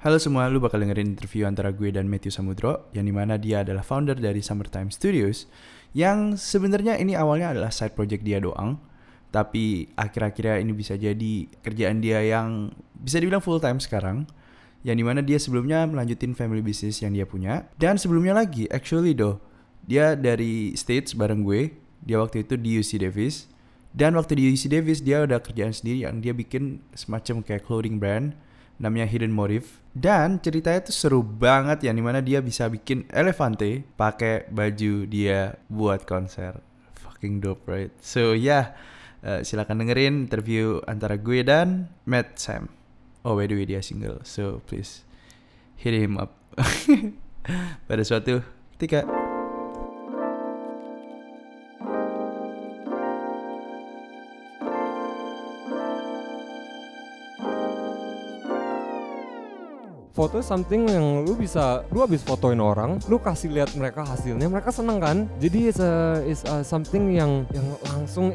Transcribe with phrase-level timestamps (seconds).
[0.00, 3.60] Halo semua, lu bakal dengerin interview antara gue dan Matthew Samudro yang di mana dia
[3.60, 5.44] adalah founder dari Summertime Studios
[5.92, 8.80] yang sebenarnya ini awalnya adalah side project dia doang
[9.28, 14.24] tapi akhir-akhirnya ini bisa jadi kerjaan dia yang bisa dibilang full time sekarang
[14.88, 19.12] yang di mana dia sebelumnya melanjutin family business yang dia punya dan sebelumnya lagi actually
[19.12, 19.36] doh
[19.84, 23.52] dia dari States bareng gue dia waktu itu di UC Davis
[23.92, 28.00] dan waktu di UC Davis dia udah kerjaan sendiri yang dia bikin semacam kayak clothing
[28.00, 28.32] brand
[28.80, 33.84] namanya Hidden Motive dan ceritanya tuh seru banget yang di mana dia bisa bikin Elefante
[34.00, 36.64] pakai baju dia buat konser.
[36.96, 37.92] Fucking dope right?
[38.00, 38.72] So yeah.
[39.20, 42.72] Uh, silakan dengerin interview antara gue dan Matt Sam.
[43.20, 44.24] Oh by the way dia single.
[44.24, 45.04] So please
[45.76, 46.40] hit him up.
[47.88, 48.40] Pada suatu
[48.80, 49.19] ketika
[60.20, 64.68] foto something yang lu bisa lu habis fotoin orang lu kasih lihat mereka hasilnya mereka
[64.68, 65.24] seneng kan?
[65.40, 68.28] Jadi it's a, it's a something yang yang langsung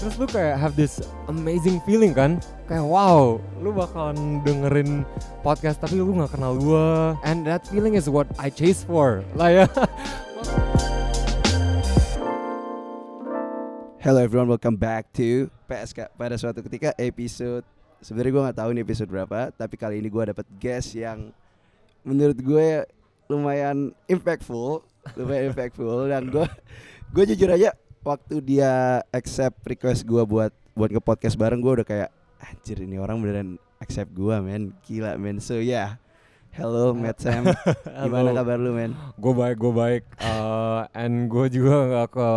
[0.00, 2.40] terus lu kayak have this amazing feeling kan?
[2.64, 5.04] Kayak wow lu bakalan dengerin
[5.44, 7.20] podcast tapi lu nggak kenal gua.
[7.20, 9.20] And that feeling is what I chase for.
[9.36, 9.68] Lah ya.
[14.00, 17.68] Hello everyone, welcome back to PSK pada suatu ketika episode
[18.04, 21.32] sebenarnya gue nggak tahu ini episode berapa, tapi kali ini gue dapat guest yang
[22.04, 22.84] menurut gue
[23.32, 24.84] lumayan impactful,
[25.16, 26.12] lumayan impactful.
[26.12, 26.44] Dan gue
[27.16, 27.72] gue jujur aja
[28.04, 32.10] waktu dia accept request gue buat buat ke podcast bareng gue udah kayak
[32.44, 34.76] anjir ini orang beneran accept gue men.
[34.84, 35.40] Gila men.
[35.40, 35.96] So yeah.
[36.54, 37.50] Hello Matt Sam.
[38.06, 38.94] Gimana kabar lu men?
[39.18, 40.02] Gue baik gue baik.
[40.22, 42.28] Uh, and gue juga nggak ke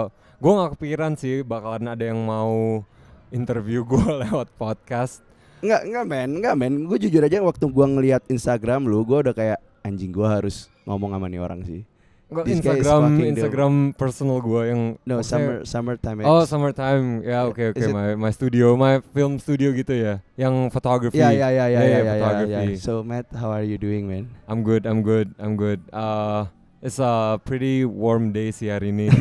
[0.42, 2.82] gue nggak kepikiran sih bakalan ada yang mau
[3.30, 5.27] interview gue lewat podcast
[5.58, 6.74] Enggak, enggak men, enggak men.
[6.86, 11.18] Gue jujur aja waktu gua ngelihat Instagram lu, gue udah kayak anjing gua harus ngomong
[11.18, 11.82] sama nih orang sih.
[12.28, 13.32] Instagram fucking dope.
[13.32, 16.28] Instagram personal gue yang No, summer summertime.
[16.28, 20.20] Oh summertime ya oke oke Is it- my my studio my film studio gitu ya
[20.36, 22.76] yang photography Ya ya ya ya Yeah, ya yeah.
[22.76, 24.28] So Matt, how are you doing, man?
[24.44, 26.52] I'm good I'm good I'm good uh
[26.84, 29.08] it's a pretty warm day sih hari ini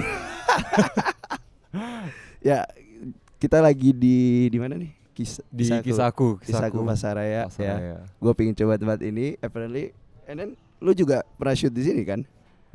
[2.42, 2.66] Ya,
[3.38, 4.95] kita lagi di di mana nih?
[5.16, 7.32] Kis, di kisahku Kisahku Pasaraya.
[7.32, 7.42] Ya.
[7.48, 7.96] Pasaraya.
[8.20, 9.96] Gue pengen coba tempat ini, apparently.
[10.28, 10.50] And then
[10.84, 12.20] lu juga pernah shoot di sini kan?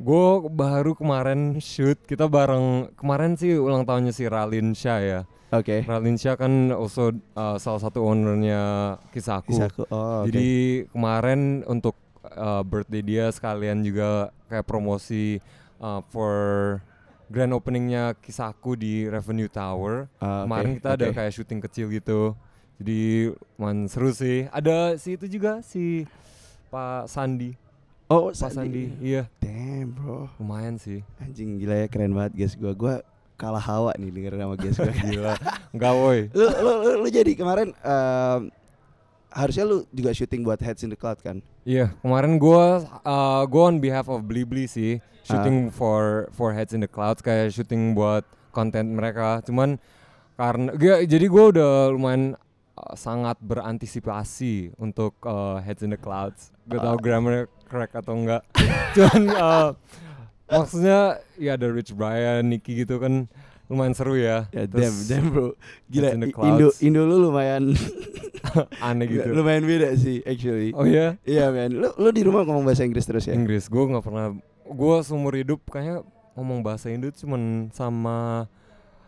[0.02, 5.20] Gue baru kemarin shoot kita bareng kemarin sih ulang tahunnya si Ralin Shah ya
[5.52, 5.84] Oke.
[5.84, 9.84] Ralin Shah kan also uh, salah satu ownernya kisahku Kisahku.
[9.92, 10.32] Oh, oke.
[10.32, 10.48] Jadi
[10.88, 11.92] kemarin untuk
[12.24, 15.44] uh, birthday dia sekalian juga kayak promosi
[15.76, 16.80] uh, for
[17.32, 20.04] grand openingnya kisahku di Revenue Tower.
[20.20, 21.16] Oke, kemarin kita ada oke.
[21.16, 22.36] kayak syuting kecil gitu.
[22.76, 24.44] Jadi man seru sih.
[24.52, 26.04] Ada si itu juga si
[26.68, 27.56] Pak Sandi.
[28.12, 28.92] Oh, Pak Sandi.
[29.00, 30.28] Iya, Damn, bro.
[30.36, 31.00] lumayan sih.
[31.16, 32.76] Anjing gila ya keren banget guys gua.
[32.76, 32.94] Gua
[33.40, 34.92] kalah hawa nih denger nama guys gua.
[35.08, 35.34] Gila.
[35.72, 36.20] Enggak woi.
[36.36, 38.40] lu, lu, lu, lu jadi kemarin em,
[39.32, 41.40] harusnya lu juga syuting buat Heads in the Cloud kan?
[41.62, 45.38] Iya, kemarin gua uh, gua on behalf of Blibli sih, Ah.
[45.38, 49.40] shooting for for Heads in the Clouds kayak syuting buat konten mereka.
[49.42, 49.78] Cuman
[50.34, 52.34] karena ya, jadi gua udah lumayan
[52.74, 56.50] uh, sangat berantisipasi untuk uh, Heads in the Clouds.
[56.66, 57.00] Gak tau Ah.
[57.00, 58.42] grammar correct atau enggak.
[58.94, 59.70] Cuman uh,
[60.44, 61.00] maksudnya
[61.34, 63.26] ya ada Rich Brian, Nicky gitu kan
[63.72, 64.52] lumayan seru ya.
[64.52, 65.46] Ya Terus damn, damn bro.
[65.88, 66.68] Gila Indo.
[66.78, 67.72] Indo lu lumayan
[68.84, 69.32] aneh gitu.
[69.32, 70.76] lumayan beda sih actually.
[70.76, 71.16] Oh iya?
[71.24, 73.32] Iya men, lu lu di rumah ngomong bahasa Inggris terus ya?
[73.32, 76.04] Inggris gue nggak pernah gue seumur hidup kayaknya
[76.36, 78.48] ngomong bahasa Indo cuman sama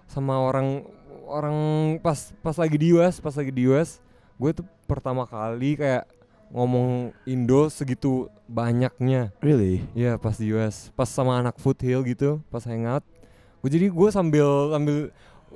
[0.04, 0.84] sama orang
[1.24, 1.56] orang
[2.00, 4.00] pas pas lagi di US pas lagi di US
[4.36, 6.04] gue tuh pertama kali kayak
[6.52, 9.80] ngomong Indo segitu banyaknya Really?
[9.96, 13.02] ya pas di US pas sama anak Foothill gitu pas hangout
[13.70, 14.96] jadi gue sambil sambil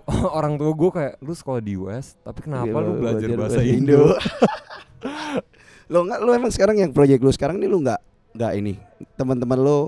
[0.39, 4.13] orang tua gue kayak lu sekolah di US tapi kenapa Iya, lu belajar bahasa Indo
[5.93, 8.01] lo nggak lo emang sekarang yang project lu sekarang nih lu nggak
[8.37, 8.75] nggak ini
[9.17, 9.79] teman-teman lo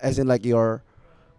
[0.00, 0.80] as in like your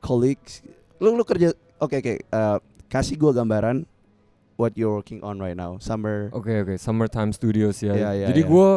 [0.02, 0.62] colleagues
[1.02, 3.86] lu lu kerja oke oke eh, kasih gua gambaran
[4.62, 7.98] what you're working on right now summer Oke oke, Summertime Studios ya.
[7.98, 8.52] Iya, iya, Jadi iya.
[8.54, 8.70] gue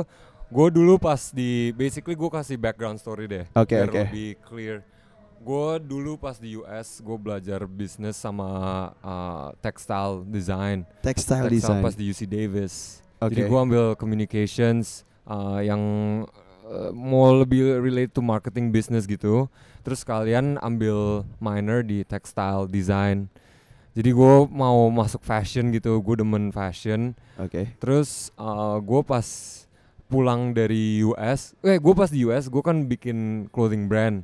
[0.49, 3.45] gue dulu pas di basically gue kasih background story deh.
[3.53, 4.01] Oke, biar oke.
[4.09, 4.77] lebih clear.
[5.43, 8.49] Gue dulu pas di US gue belajar bisnis sama
[9.03, 10.87] uh, textile design.
[11.03, 13.03] textile Textile design pas di UC Davis.
[13.19, 13.35] Oke.
[13.35, 15.83] Jadi gue ambil communications uh, yang
[16.69, 19.49] uh, mau lebih relate to marketing business gitu.
[19.85, 23.29] Terus kalian ambil minor di textile design.
[23.95, 27.15] Jadi gue mau masuk fashion gitu, gue demen fashion.
[27.39, 28.35] oke Terus
[28.83, 29.27] gue pas
[30.09, 31.57] pulang dari US.
[31.65, 34.23] Eh, gue pas di US, gue kan bikin clothing brand.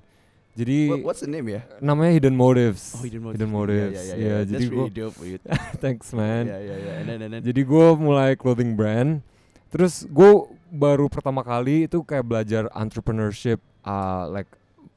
[0.50, 1.62] Jadi What- what's the name ya?
[1.78, 2.98] namanya Hidden Motives.
[2.98, 3.34] Oh, Hidden Motives.
[3.38, 3.94] Hidden Motives.
[3.94, 4.50] Yeah, yeah, Iya, yeah, yeah.
[4.50, 5.42] jadi really dope, dude.
[5.82, 6.50] thanks man.
[6.50, 6.98] Yeah, yeah, yeah.
[7.00, 7.42] And then, and then.
[7.46, 9.22] Jadi gue mulai clothing brand.
[9.70, 10.30] Terus gue
[10.68, 14.50] baru pertama kali itu kayak belajar entrepreneurship, uh, like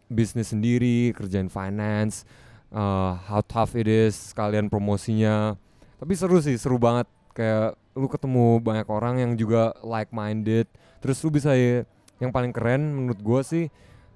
[0.10, 2.26] bisnis sendiri, kerjain finance,
[2.70, 5.54] uh, how tough it is, sekalian promosinya.
[5.98, 7.06] Tapi seru sih, seru banget.
[7.34, 10.66] Kayak lu ketemu banyak orang yang juga like minded.
[10.98, 11.86] Terus lu bisa ya,
[12.18, 13.66] yang paling keren menurut gue sih,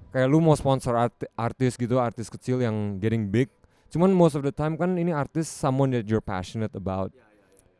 [0.08, 3.48] kayak lu mau sponsor art- artis gitu, artis kecil yang getting big.
[3.88, 7.08] Cuman most of the time kan ini artis someone that you're passionate about.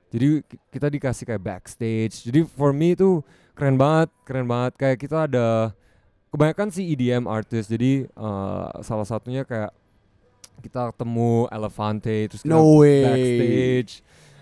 [0.08, 2.24] Jadi ki- kita dikasih kayak backstage.
[2.24, 3.20] Jadi for me itu
[3.52, 4.72] keren banget, keren banget.
[4.80, 5.76] Kayak kita ada
[6.32, 7.68] kebanyakan sih EDM artis.
[7.68, 9.68] Jadi uh, salah satunya kayak
[10.58, 13.04] kita ketemu Elefante terus kita No way.
[13.04, 13.92] backstage.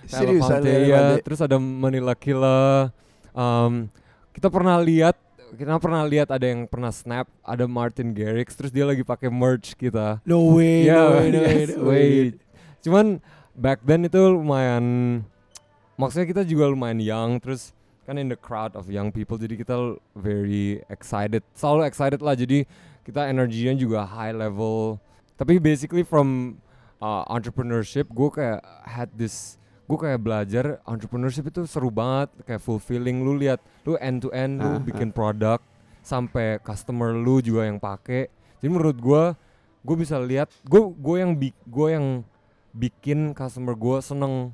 [0.07, 0.79] Serius Elefante, ada ya.
[0.79, 1.15] Elefante?
[1.27, 2.95] Terus ada Manila Killa.
[3.35, 3.91] Um,
[4.31, 5.19] kita pernah lihat
[5.57, 9.73] kita pernah lihat ada yang pernah snap ada Martin Garrix terus dia lagi pakai merch
[9.75, 10.21] kita.
[10.29, 12.07] No way, Yeah, no way, no way, yes, no way.
[12.31, 12.35] wait.
[12.85, 13.07] Cuman
[13.57, 14.85] back then itu lumayan
[15.97, 17.73] maksudnya kita juga lumayan young terus
[18.05, 19.75] kan in the crowd of young people jadi kita
[20.15, 22.69] very excited selalu excited lah jadi
[23.03, 25.01] kita energinya juga high level
[25.41, 26.61] tapi basically from
[27.01, 29.57] uh, entrepreneurship gue kayak had this
[29.87, 33.23] gue kayak belajar entrepreneurship itu seru banget kayak fulfilling.
[33.23, 35.63] Lu lihat lu end to end lu Ah, bikin produk
[36.03, 39.23] sampai customer lu juga yang pakai jadi menurut gue
[39.83, 42.27] gue bisa lihat gue gue yang bi gue yang
[42.71, 44.51] bikin customer gue seneng.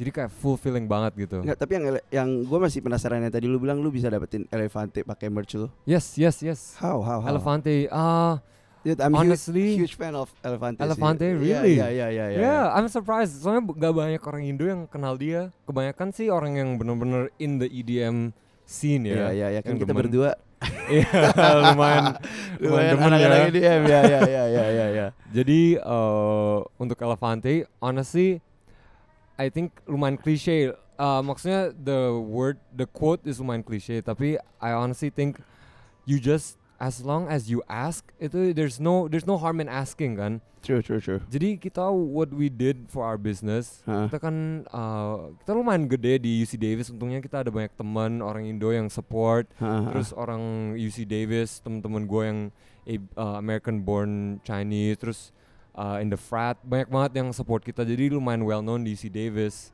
[0.00, 1.44] Jadi kayak fulfilling banget gitu.
[1.44, 5.04] Enggak, tapi yang yang gue masih penasaran yang tadi lu bilang lu bisa dapetin Elefante
[5.04, 5.68] pakai merch lu.
[5.84, 6.60] yes yes yes.
[6.80, 7.28] How how how?
[7.28, 8.40] Elefante ah
[8.80, 10.80] Dude, I'm honestly, huge, huge fan of Elefante.
[10.80, 10.84] sih.
[10.88, 11.76] Elefante, Iya, really?
[11.76, 12.38] Iya iya iya iya.
[12.40, 13.36] Yeah, I'm surprised.
[13.36, 15.52] Soalnya gak banyak orang Indo yang kenal dia.
[15.68, 18.32] Kebanyakan sih orang yang bener-bener in the EDM
[18.64, 19.28] scene Iya ya.
[19.34, 20.00] iya iya kan Yang kita demen.
[20.06, 20.30] berdua
[20.92, 21.08] Iya,
[21.72, 22.04] lumayan
[22.56, 23.48] lumayan demen anak-anak ya.
[23.48, 25.06] EDM ya ya ya ya ya ya.
[25.28, 28.40] Jadi eh, untuk Elefante, honestly,
[29.36, 30.72] I think lumayan cliche.
[31.00, 34.00] Uh, maksudnya the word, the quote is lumayan cliche.
[34.00, 35.40] Tapi I honestly think
[36.04, 40.16] you just as long as you ask, itu there's no there's no harm in asking
[40.16, 40.40] kan.
[40.60, 41.20] True true true.
[41.28, 44.08] Jadi kita what we did for our business, Hah.
[44.08, 44.36] kita kan
[44.68, 46.88] uh, kita lumayan gede di UC Davis.
[46.92, 49.48] Untungnya kita ada banyak teman orang Indo yang support.
[49.56, 52.40] Ha, Terus orang UC Davis, teman-teman gue yang
[52.84, 55.18] A- uh, American born Chinese, terus
[55.76, 57.80] uh, in the frat banyak banget yang support kita.
[57.80, 59.72] Jadi lumayan well known di UC Davis.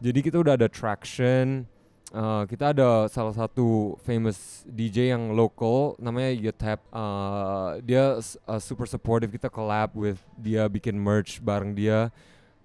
[0.00, 1.68] Jadi kita udah ada traction.
[2.12, 6.84] Uh, kita ada salah satu famous DJ yang local namanya Yotep.
[6.92, 9.32] Uh, dia s- uh, super supportive.
[9.32, 12.12] Kita collab with dia bikin merch bareng dia.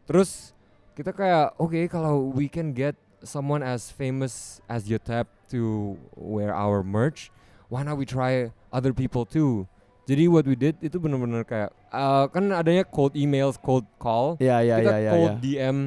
[0.04, 0.52] Terus
[1.00, 6.84] kita kayak oke kalau we can get someone as famous as Yotep to wear our
[6.84, 7.32] merch,
[7.72, 9.64] why not we try other people too?
[10.08, 14.36] Jadi what we did itu bener-bener kayak uh, kan adanya cold emails, cold call.
[14.44, 15.12] Ya ya kita ya ya.
[15.16, 15.40] cold ya.
[15.40, 15.78] DM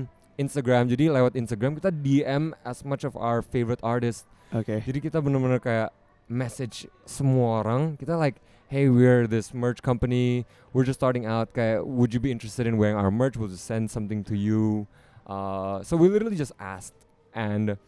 [0.41, 0.89] Instagram.
[0.89, 4.25] Jadi lewat Instagram kita DM as much of our favorite artist.
[4.57, 4.81] Oke.
[4.81, 5.93] Jadi kita bener-bener kayak
[6.27, 8.01] message semua orang.
[8.01, 8.41] Kita like,
[8.73, 10.49] hey, we're this merch company.
[10.73, 11.53] We're just starting out.
[11.53, 13.37] Kayak, would you be interested in wearing our merch?
[13.37, 14.89] We'll just send something to you.
[15.27, 17.79] Uh, so we literally just asked, and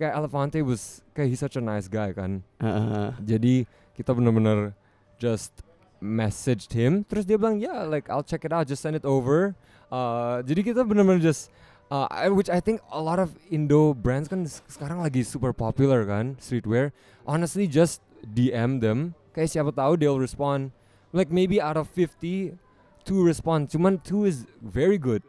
[0.00, 2.44] kayak Elefante was kayak he's such a nice guy kan.
[2.64, 3.12] Ha.
[3.20, 4.72] Jadi kita bener-bener
[5.20, 5.52] just
[6.00, 7.04] messaged him.
[7.04, 8.64] Terus dia bilang, yeah, like I'll check it out.
[8.70, 9.52] Just send it over.
[9.88, 11.52] Uh, jadi kita bener-bener just
[11.88, 16.36] Uh, which I think a lot of Indo brands kan sekarang lagi super popular kan
[16.36, 16.92] streetwear.
[17.24, 19.16] Honestly, just DM them.
[19.32, 20.76] Kayak siapa tahu they'll respond.
[21.16, 22.60] Like maybe out of 50,
[23.08, 23.72] two respond.
[23.72, 25.24] Cuman two is very good.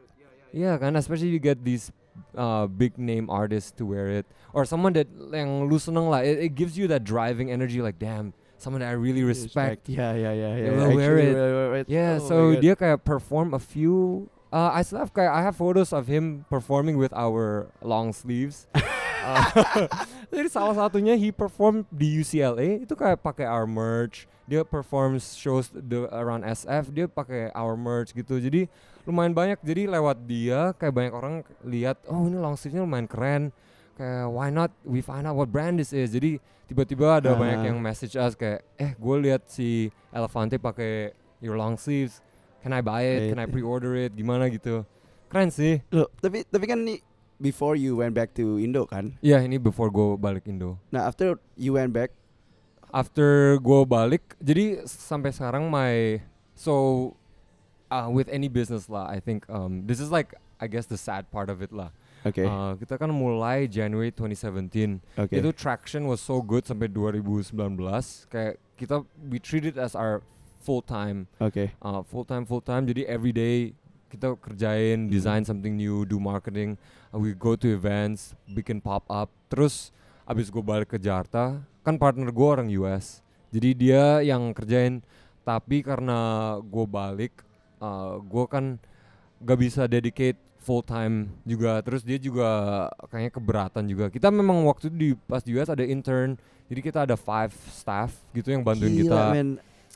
[0.51, 1.95] Yeah kan, especially you get these
[2.35, 6.19] uh, big name artists to wear it or someone that yang lu seneng lah.
[6.19, 7.79] It, it gives you that driving energy.
[7.79, 9.87] Like damn, someone that I really respect.
[9.87, 10.65] Ya ya ya ya.
[10.67, 11.33] They will wear it.
[11.35, 11.85] wear it.
[11.87, 14.27] Yeah, Oh so dia kayak perform a few.
[14.49, 18.65] Uh, I still have I have photos of him performing with our long sleeves.
[19.19, 19.43] Uh,
[20.33, 24.25] jadi salah satunya he performed di UCLA itu kayak pakai our merch.
[24.47, 28.39] Dia performs shows the around SF dia pakai our merch gitu.
[28.39, 28.71] Jadi
[29.03, 29.59] lumayan banyak.
[29.59, 31.35] Jadi lewat dia kayak banyak orang
[31.67, 33.43] lihat oh ini long sleeve-nya lumayan keren.
[33.99, 36.15] Kayak why not we find out what brand this is.
[36.15, 37.67] Jadi tiba-tiba ada banyak Ah.
[37.69, 41.11] yang message us kayak eh gue lihat si Elefante pakai
[41.43, 42.23] your long sleeves.
[42.61, 43.31] Can I buy it?
[43.31, 44.15] Can I pre-order it?
[44.15, 44.83] Gimana gitu.
[45.31, 45.79] Keren sih.
[45.93, 46.99] Loh, tapi tapi kan nih
[47.39, 49.15] before you went back to Indo kan.
[49.23, 50.75] Iya ini before gue balik Indo.
[50.91, 52.11] Nah, after you went back
[52.89, 56.17] After gue balik, jadi sampai sekarang my
[56.57, 57.13] so
[57.93, 61.29] uh, with any business lah, I think um, this is like I guess the sad
[61.29, 61.93] part of it lah.
[62.25, 62.41] Oke.
[62.41, 65.05] Uh, kita kan mulai January 2017.
[65.21, 65.37] Oke.
[65.37, 67.53] Itu traction was so good sampai 2019.
[68.25, 70.25] Kayak kita we treat it as our
[70.59, 71.71] full time, Oke.
[71.79, 72.83] uh, full time, full time.
[72.83, 73.71] Jadi every day
[74.07, 75.09] kita kerjain, Hmm.
[75.09, 76.75] design something new, do marketing.
[77.09, 79.29] Uh, we go to events, bikin pop up.
[79.47, 79.89] Terus
[80.23, 83.21] abis gue balik ke Jakarta, kan partner gue orang US.
[83.49, 85.01] Jadi dia yang kerjain.
[85.41, 86.17] Tapi karena
[86.61, 87.41] gue balik,
[87.79, 88.77] uh, gue kan
[89.41, 91.81] gak bisa dedicate full time juga.
[91.81, 92.49] Terus dia juga
[93.09, 94.05] kayaknya keberatan juga.
[94.09, 96.37] Kita memang waktu itu di pas di US ada intern.
[96.69, 99.21] Jadi kita ada five staff gitu yang bantuin Gila, kita.
[99.33, 99.49] men.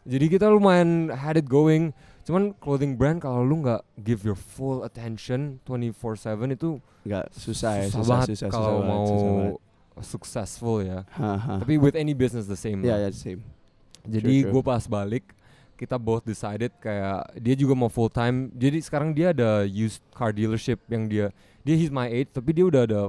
[0.04, 1.96] Jadi kita lumayan had it going.
[2.24, 7.86] Cuman clothing brand kalau lu nggak give your full attention 24/7 itu Nggak susah ya,
[7.92, 9.54] susah, susah, banget susah, kalau susah mau susah banget.
[10.08, 11.00] successful ya.
[11.12, 11.60] Haha.
[11.60, 12.80] Tapi with any business the same.
[12.80, 13.08] Ya lah.
[13.08, 13.44] ya same.
[14.08, 15.36] Jadi gue pas balik
[15.76, 18.48] kita both decided kayak dia juga mau full time.
[18.56, 21.28] Jadi sekarang dia ada used car dealership yang dia
[21.64, 23.02] dia he's my age tapi dia udah ada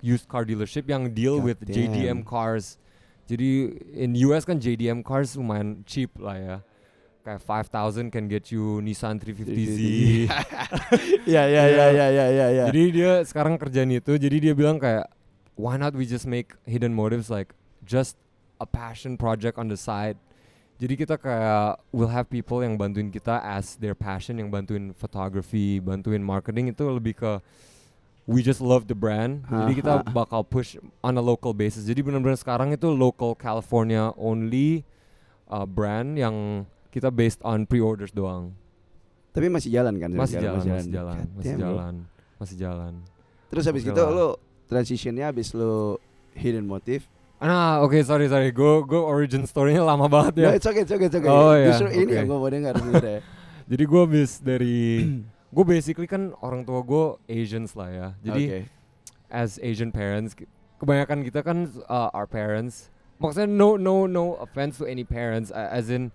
[0.00, 2.28] used car dealership yang deal God with JDM damn.
[2.28, 2.80] cars.
[3.24, 6.56] Jadi in US kan JDM cars lumayan cheap lah ya.
[7.24, 9.80] Kayak 5000 can get you Nissan 350Z.
[11.34, 12.64] Ya ya ya ya ya ya ya.
[12.68, 15.08] Jadi dia sekarang kerjaan itu, jadi dia bilang kayak
[15.56, 17.56] why not we just make hidden motives like
[17.88, 18.20] just
[18.60, 20.20] a passion project on the side.
[20.76, 25.80] Jadi kita kayak will have people yang bantuin kita as their passion, yang bantuin photography,
[25.80, 27.32] bantuin marketing itu lebih ke
[28.24, 29.44] we just love the brand.
[29.48, 31.84] Jadi kita bakal push on a local basis.
[31.84, 34.84] Jadi benar-benar sekarang itu local California only
[35.48, 38.56] uh, brand yang kita based on pre-orders doang.
[39.34, 40.10] Tapi masih jalan kan?
[40.14, 41.66] Masih jalan, masih jalan, God masih damn, bro.
[41.66, 41.94] jalan,
[42.38, 42.92] masih jalan.
[43.50, 44.28] Terus habis gitu lu
[44.70, 45.98] transitionnya habis lu
[46.38, 47.02] hidden motive.
[47.42, 50.46] Nah, oke sorry sorry, gue gue origin story-nya lama banget ya.
[50.48, 51.28] No, it's okay, it's okay, it's okay.
[51.28, 52.14] Oh, ya, Justru ini oke.
[52.14, 53.20] yang gue mau dengar sebenarnya.
[53.74, 54.78] Jadi gue habis dari
[55.54, 58.08] gue basically kan orang tua gue Asians lah ya.
[58.20, 58.60] Jadi Oke.
[59.30, 62.90] as Asian parents, ke- kebanyakan kita kan uh, our parents.
[63.16, 66.10] Maksudnya no no no offense to any parents, uh, as in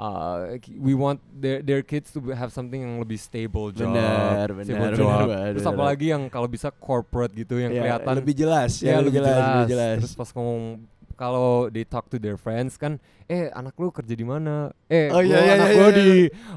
[0.00, 4.64] uh, we want their their kids to have something yang lebih stable job, Benar, stable
[4.64, 5.06] benar, job.
[5.06, 8.96] benar banget, Terus apalagi yang kalau bisa corporate gitu yang Ya, kelihatan lebih jelas, ya,
[8.96, 9.36] ya, lebih jelas.
[9.36, 9.96] lebih jelas.
[10.00, 10.80] Terus pas ngomong
[11.20, 12.96] kalau they talk to their friends kan,
[13.28, 14.72] eh anak lu kerja di mana?
[14.88, 16.08] Eh, Oh, iya, iya, anak iya, iya, di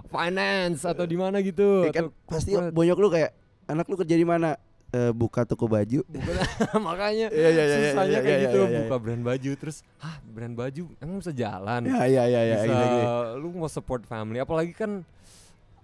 [0.08, 1.84] finance atau di mana gitu.
[1.84, 2.72] Ya kan atau pasti corporate.
[2.72, 3.32] bonyok lu kayak
[3.68, 4.56] anak lu kerja di mana?
[4.94, 6.06] Eh, buka toko baju.
[6.88, 8.80] Makanya Iya, iya, iya, iya, susahnya iya, kayak iya, gitu iya, iya.
[8.86, 11.82] buka brand baju terus, hah brand baju emang bisa jalan?
[11.84, 13.04] Ya ya ya ya, bisa exactly.
[13.42, 15.02] lu mau support family apalagi kan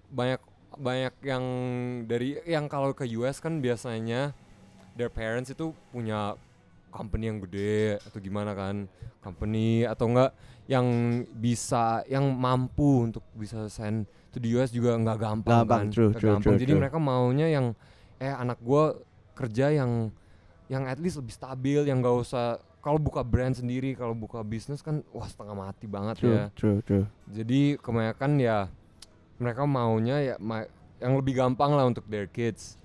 [0.07, 0.39] banyak
[0.77, 1.43] banyak yang
[2.05, 4.31] dari yang kalau ke US kan biasanya
[4.93, 6.37] their parents itu punya
[6.89, 10.31] company yang gede atau gimana kan company atau enggak
[10.65, 10.85] yang
[11.33, 16.11] bisa yang mampu untuk bisa send to the US juga nggak gampang, Gampang, kan true,
[16.13, 16.41] true, gampang.
[16.43, 16.81] true, jadi true.
[16.81, 17.65] mereka maunya yang
[18.17, 18.93] eh anak gua
[19.33, 20.11] kerja yang
[20.69, 22.45] yang at least lebih stabil yang gak usah
[22.79, 26.79] kalau buka brand sendiri kalau buka bisnis kan wah setengah mati banget True, ya true,
[26.85, 27.05] true.
[27.25, 28.57] jadi kebanyakan ya
[29.39, 30.69] mereka maunya ya ma-
[30.99, 32.75] yang lebih gampang lah untuk their kids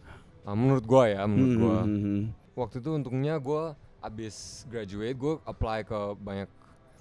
[0.44, 2.22] Nah, menurut gua ya menurut Hmm, gua hmm, hmm.
[2.52, 3.72] waktu itu untungnya gua
[4.04, 4.34] abis
[4.68, 6.48] graduate gua apply ke banyak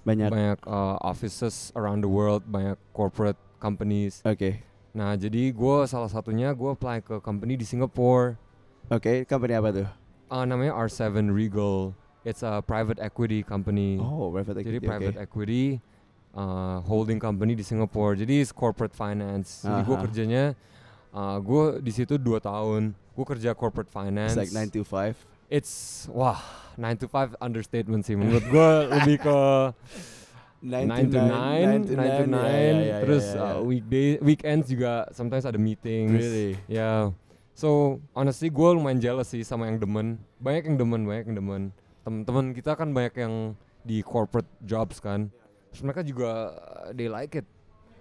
[0.02, 0.28] Banyak.
[0.28, 4.60] banyak uh, offices around the world banyak corporate companies Oke.
[4.90, 8.36] nah jadi gua salah satunya gua apply ke company di Singapore
[8.86, 9.88] Oke, company apa tuh?
[10.28, 14.84] Uh, namanya R7 Regal it's a private equity company Oh, private jadi equity.
[14.84, 15.24] private Oke.
[15.24, 15.64] equity
[16.32, 20.44] uh, holding company di Singapore jadi it's corporate finance jadi gue kerjanya
[21.10, 25.33] uh, gue di situ dua tahun gue kerja corporate finance It's like 9 to 5.
[25.54, 26.42] It's wah
[26.74, 29.38] 9 to 5 understatement sih menurut gue lebih ke
[30.64, 35.44] 9 to 9 9 to 9 ya, ya, ya, terus uh, weekday weekends juga sometimes
[35.44, 36.10] ada meetings.
[36.10, 36.56] Really?
[36.66, 37.12] ya
[37.52, 40.18] so honestly gue lumayan jealous sih sama yang demen.
[40.40, 41.62] Banyak yang demen banyak yang demen.
[42.02, 43.34] Temen-temen kita kan banyak yang
[43.84, 45.28] di corporate jobs kan.
[45.70, 47.46] Terus mereka juga uh, they like it.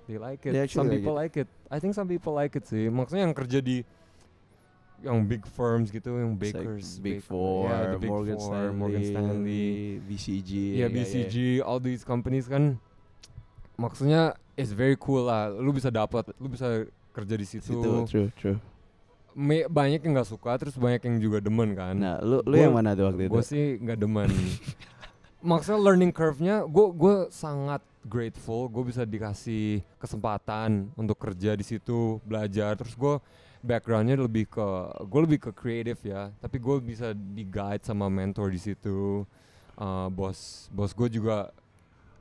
[0.08, 0.56] They like it.
[0.56, 1.50] They some actually like people like it.
[1.68, 2.88] I think some people like it sih.
[2.88, 3.84] Maksudnya yang kerja di
[5.04, 8.36] yang big firms gitu yang It's like bakers Big baker- Four, yeah, the Big Morgan,
[8.36, 9.68] Four, Stanley, Morgan Stanley
[10.02, 10.52] BCG.
[10.74, 12.80] ya BCG all these companies kan
[13.76, 18.30] maksudnya it's very cool lah lu bisa dapat lu bisa kerja di situ, Situ, true,
[18.34, 18.58] true.
[19.34, 22.64] Me- banyak yang nggak suka terus banyak yang juga demen kan Nah, lu lu Gua-
[22.64, 23.32] yang mana tuh waktu itu?
[23.32, 24.30] gue sih nggak demen
[25.44, 32.22] maksudnya learning curve-nya gue gue sangat grateful gue bisa dikasih kesempatan untuk kerja di situ
[32.22, 33.16] belajar terus gue
[33.64, 34.68] backgroundnya lebih ke
[35.08, 36.30] gue lebih ke kreatif ya.
[36.44, 39.24] Tapi gue bisa di guide sama mentor di situ.
[39.74, 41.50] Uh, bos bos gue juga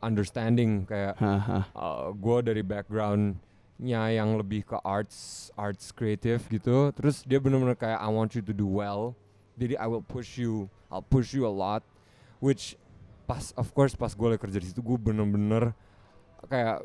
[0.01, 1.69] understanding kayak Haha.
[2.17, 6.95] gue dari backgroundnya yang lebih ke arts arts kreatif gitu.
[6.95, 9.19] Terus dia benar-benar kayak I want you to do well.
[9.59, 11.85] Jadi I will push you, I'll push you a lot,
[12.41, 12.81] which
[13.29, 15.77] pas of course pas gue lagi kerja di situ gue bener-bener
[16.51, 16.83] kayak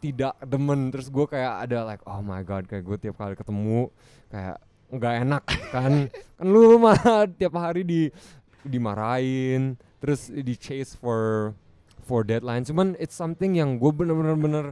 [0.00, 3.92] tidak demen terus gue kayak ada like oh my god kayak gue tiap kali ketemu
[4.32, 4.56] kayak
[4.94, 5.92] nggak enak kan
[6.38, 8.08] kan lu mah tiap hari di
[8.64, 11.52] dimarahin terus di chase for
[12.04, 14.66] for deadline cuman it's something yang gue bener-bener bener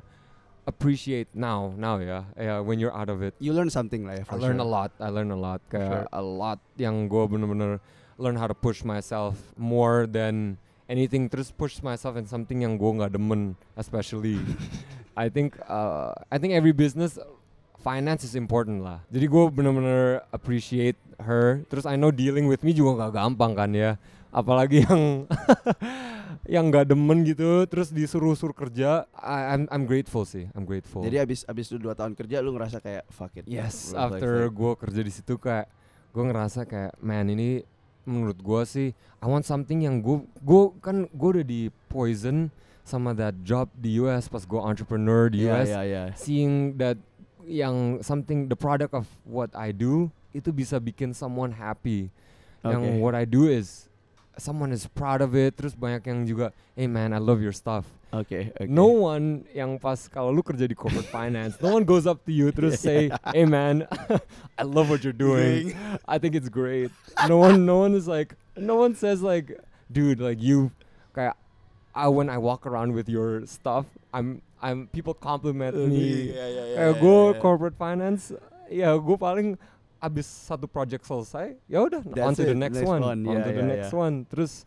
[0.65, 4.25] appreciate now now ya ya when you're out of it You learn something lah ya.
[4.31, 4.67] I learn sure.
[4.67, 5.81] a lot I learn a lot sure.
[5.81, 7.83] kayak a lot yang gue bener-bener
[8.21, 12.91] learn how to push myself more than anything terus push myself in something yang gue
[12.93, 14.37] nggak demen especially.
[15.17, 17.17] I think uh, I think every business
[17.81, 19.01] finance is important lah.
[19.09, 21.65] Jadi gue bener-bener appreciate her.
[21.73, 23.97] Terus I know dealing with me juga nggak gampang kan ya.
[24.33, 25.29] Apalagi yang
[26.55, 31.05] yang nggak demen gitu terus disuruh suruh kerja I, I'm I'm grateful sih I'm grateful.
[31.05, 33.45] Jadi abis abis lu dua tahun kerja lu ngerasa kayak fuck it.
[33.47, 35.69] Yes, after gue kerja di situ kayak
[36.13, 37.65] gue ngerasa kayak man ini
[38.03, 38.89] menurut gue sih
[39.23, 42.51] I want something yang gue gue kan gue udah di poison
[42.83, 46.03] sama that job di US pas gue entrepreneur di Iya, US iya, iya.
[46.19, 46.99] seeing that
[47.47, 52.11] yang something the product of what I do itu bisa bikin someone happy
[52.63, 52.99] yang Okay.
[52.99, 53.91] what I do is
[54.39, 56.47] someone is proud of it terus banyak yang juga
[56.77, 58.69] hey man I love your stuff Oke, oke.
[58.69, 62.33] No one yang pas kalau lu kerja di corporate finance, no one goes up to
[62.33, 63.89] you terus say, "Hey man,
[64.61, 65.73] I love what you're doing.
[66.05, 66.93] I think it's great."
[67.25, 69.57] No one, no one is like, no one says like,
[69.89, 70.77] "Dude, like you,"
[71.17, 71.41] kayak,
[71.97, 76.37] I when I walk around with your stuff, I'm, I'm people compliment uh, me.
[76.37, 77.41] Iya, iya, iya, Kayak iya, gue iya.
[77.41, 78.37] corporate finance,
[78.69, 79.57] ya gue paling
[80.03, 83.23] abis satu project selesai, ya udah on That's to the next, next one, one.
[83.23, 84.03] on Yeah, to the next yeah.
[84.03, 84.15] one.
[84.27, 84.67] Terus,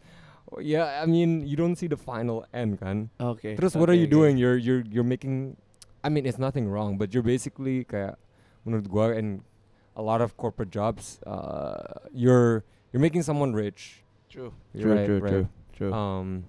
[0.63, 3.11] ya I mean you don't see the final end kan.
[3.19, 4.15] okay Terus what are you oke.
[4.15, 4.39] doing?
[4.39, 5.59] You're you're you're making
[5.99, 8.15] I mean it's nothing wrong, but you're basically kayak
[8.63, 9.43] menurut gua and
[9.99, 12.63] a lot of corporate jobs uh, you're
[12.95, 14.07] you're making someone rich.
[14.31, 14.55] True.
[14.71, 15.31] True, right, true, right.
[15.31, 15.91] true, true.
[15.91, 16.47] Um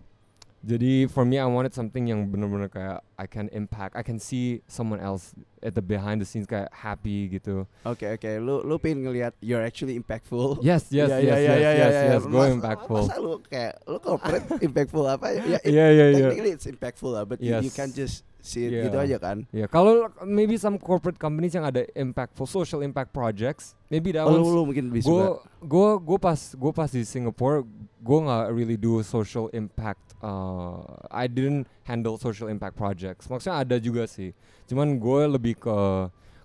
[0.63, 4.63] jadi for me I wanted something yang bener-bener kayak I can impact, I can see
[4.67, 7.67] someone else at the behind the scenes kayak happy gitu.
[7.83, 10.59] Oke oke, lu lu pengen ngelihat you're actually impactful.
[10.61, 12.05] Yes, yes, Iya, yes, iya, yes, iya, iya, yes, iya.
[12.15, 13.03] yes, go Masa- impactful.
[13.05, 15.27] Masa lu kayak lu corporate impactful apa?
[15.33, 16.27] Ya, Iya, iya, iya.
[16.31, 17.75] technically it's impactful lah, but you, you Yes.
[17.75, 18.23] can't just
[18.55, 18.87] Yeah.
[18.87, 19.43] gitu aja kan?
[19.51, 24.39] Ya, kalau maybe some corporate companies yang ada impactful social impact projects, maybe that Oh,
[24.39, 25.11] lu mungkin bisa.
[25.11, 25.25] gue
[25.67, 27.67] gue gue pas gue pas di Singapore
[27.99, 30.79] gue nggak really do social impact uh,
[31.11, 34.31] I didn't handle social impact projects maksudnya ada juga sih
[34.71, 35.79] cuman gue lebih ke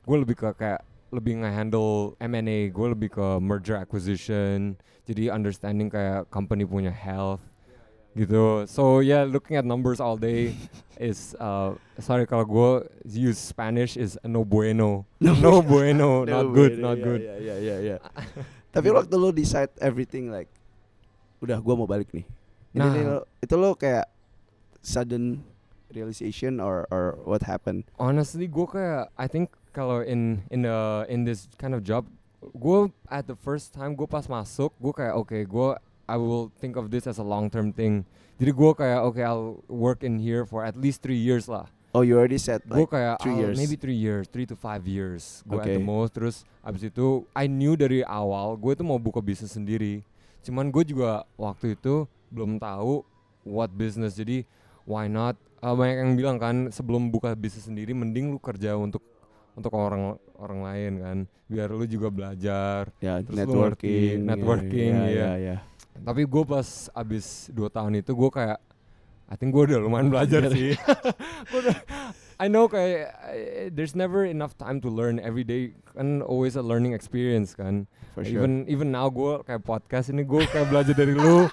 [0.02, 6.26] gue lebih ke kayak lebih nge-handle M&A gue lebih ke merger acquisition jadi understanding kayak
[6.32, 7.44] company punya health
[8.12, 10.52] gitu so yeah looking at numbers all day
[11.00, 12.71] is uh, sorry kalau gue
[13.08, 17.76] use Spanish is no bueno no, bueno not good not iya, good Iya iya iya.
[17.80, 17.97] iya.
[18.69, 20.47] Tapi waktu lu decide everything like,
[21.39, 22.24] udah gua mau balik nih.
[22.71, 23.19] Ini Nah.
[23.19, 24.08] lo- itu lo kayak
[24.80, 25.43] sudden
[25.91, 27.84] realization or or what happened?
[28.00, 32.08] honestly gue kayak I think kalau in in the in this kind of job
[32.41, 35.69] gue at the first time gue pas masuk gue kayak oke gue
[36.12, 38.04] I will think of this as a long term thing.
[38.36, 41.71] Jadi gue kayak oke I'll work in here for at least three years lah.
[41.91, 44.56] Oh, you already said gue like kayak three "I'll- years." maybe three years three to
[44.56, 45.84] five years gue at the Okay.
[45.84, 46.12] most.
[46.12, 50.04] Terus abis itu I knew dari awal gue tuh mau buka bisnis sendiri.
[50.41, 53.04] Cuman gue juga waktu itu belum tahu
[53.43, 54.15] what business.
[54.15, 54.43] Jadi
[54.84, 55.39] why not?
[55.62, 59.06] Uh, banyak yang bilang kan sebelum buka bisnis sendiri mending lu kerja untuk
[59.54, 61.17] untuk orang orang lain kan.
[61.45, 62.89] Biar lu juga belajar.
[62.97, 65.21] Ya terus lu networking, ngerti, networking, ya, iya.
[65.21, 65.56] ya, ya.
[65.98, 68.60] Tapi gue pas abis dua tahun itu gue kayak
[69.28, 70.76] I think gue udah lumayan belajar sih
[71.50, 71.78] Gua udah,
[72.36, 73.14] I know kayak
[73.70, 78.28] there's never enough time to learn every day kan always a learning experience kan For
[78.28, 78.44] sure.
[78.44, 81.48] even even now gue kayak podcast ini gue kayak belajar dari lu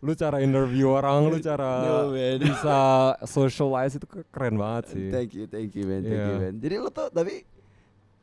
[0.00, 2.40] lu cara interview orang lu cara No, man.
[2.50, 2.78] bisa
[3.22, 6.42] socialize itu ke- keren banget sih Thank you, thank you, man, thank you, Iya.
[6.42, 6.54] man.
[6.58, 7.46] Jadi lu tuh tapi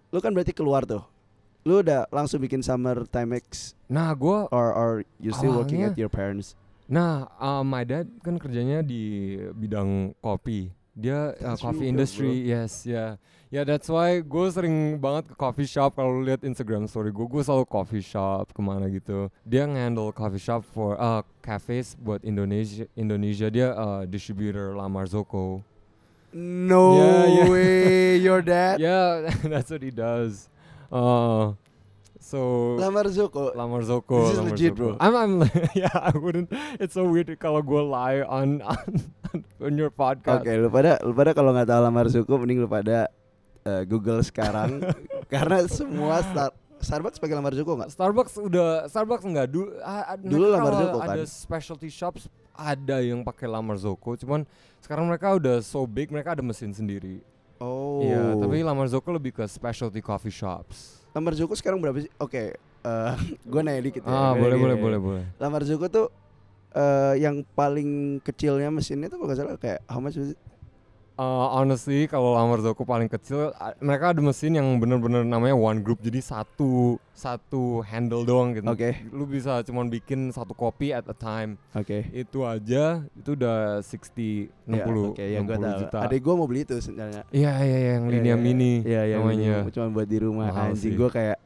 [0.07, 1.03] lu kan berarti keluar tuh.
[1.67, 5.99] Lu udah langsung bikin summer Timex nah gue or or you still working Awalnya- at
[5.99, 6.55] your parents?
[6.87, 10.71] Nah, uh, my dad kan kerjanya di bidang kopi.
[10.95, 13.19] Dia uh, coffee industry, yes, ya.
[13.47, 17.43] Ya that's why gue sering banget ke coffee shop kalau lihat Instagram story gue, gue
[17.43, 19.27] selalu coffee shop ke mana gitu.
[19.43, 22.87] Dia nge-handle coffee shop for uh, cafes buat Indonesia.
[22.95, 25.59] Indonesia dia uh, distributor La Marzocco.
[26.33, 27.47] No Yeah, yeah.
[27.47, 27.75] way,
[28.19, 28.79] your dad.
[28.79, 30.47] Yeah, that's what he does.
[30.87, 31.53] Uh,
[32.19, 33.51] so Lamar Zoko.
[33.55, 34.27] La Marzocco.
[34.27, 34.97] This is La legit, Marzocco.
[34.97, 35.03] bro.
[35.03, 35.33] I'm, I'm,
[35.75, 36.49] yeah, I wouldn't.
[36.79, 38.91] It's so weird kalau gue lie on on,
[39.59, 40.43] on your podcast.
[40.43, 43.11] Oke, lu pada lu pada kalau nggak tahu Lamar Zoko mending lu pada
[43.63, 44.79] eh, Google sekarang
[45.33, 47.89] karena semua start Starbucks pakai lamar Joko nggak?
[47.89, 51.17] Starbucks udah Starbucks enggak dulu a- a- Dulu lamar Zoko, kan?
[51.17, 54.45] ada specialty shops ada yang pakai lamar Zoko cuman
[54.77, 57.17] sekarang mereka udah so big mereka ada mesin sendiri
[57.57, 58.05] Oh.
[58.05, 62.11] Iya tapi lamar Zoko lebih ke specialty coffee shops lamar Joko sekarang berapa sih?
[62.21, 63.15] Oke, eh
[63.51, 64.13] gue nanya dikit ya.
[64.13, 66.07] ah Gua boleh boleh boleh boleh Lamar Joko tuh
[66.77, 70.39] eh yang paling kecilnya mesinnya tuh kalau nggak salah kayak how much was it?
[71.17, 75.97] Uh, honestly kalau lamar Zoko paling kecil mereka ada mesin yang bener-bener namanya one group
[75.97, 79.01] jadi satu satu handle doang gitu Oke.
[79.09, 82.05] lu bisa cuman bikin satu kopi at a time Oke.
[82.13, 85.79] itu aja itu udah 60 60 Ya, Oke, ya gue 60 tahu.
[85.81, 87.25] juta Adik gue mau beli itu sebenarnya.
[87.29, 89.15] Iya iya iya, yang Iya, linia iya, mini Iya, iya.
[89.17, 89.55] namanya.
[89.69, 90.93] Cuma buat di rumah Mahal anjing sih.
[90.93, 91.37] gue kayak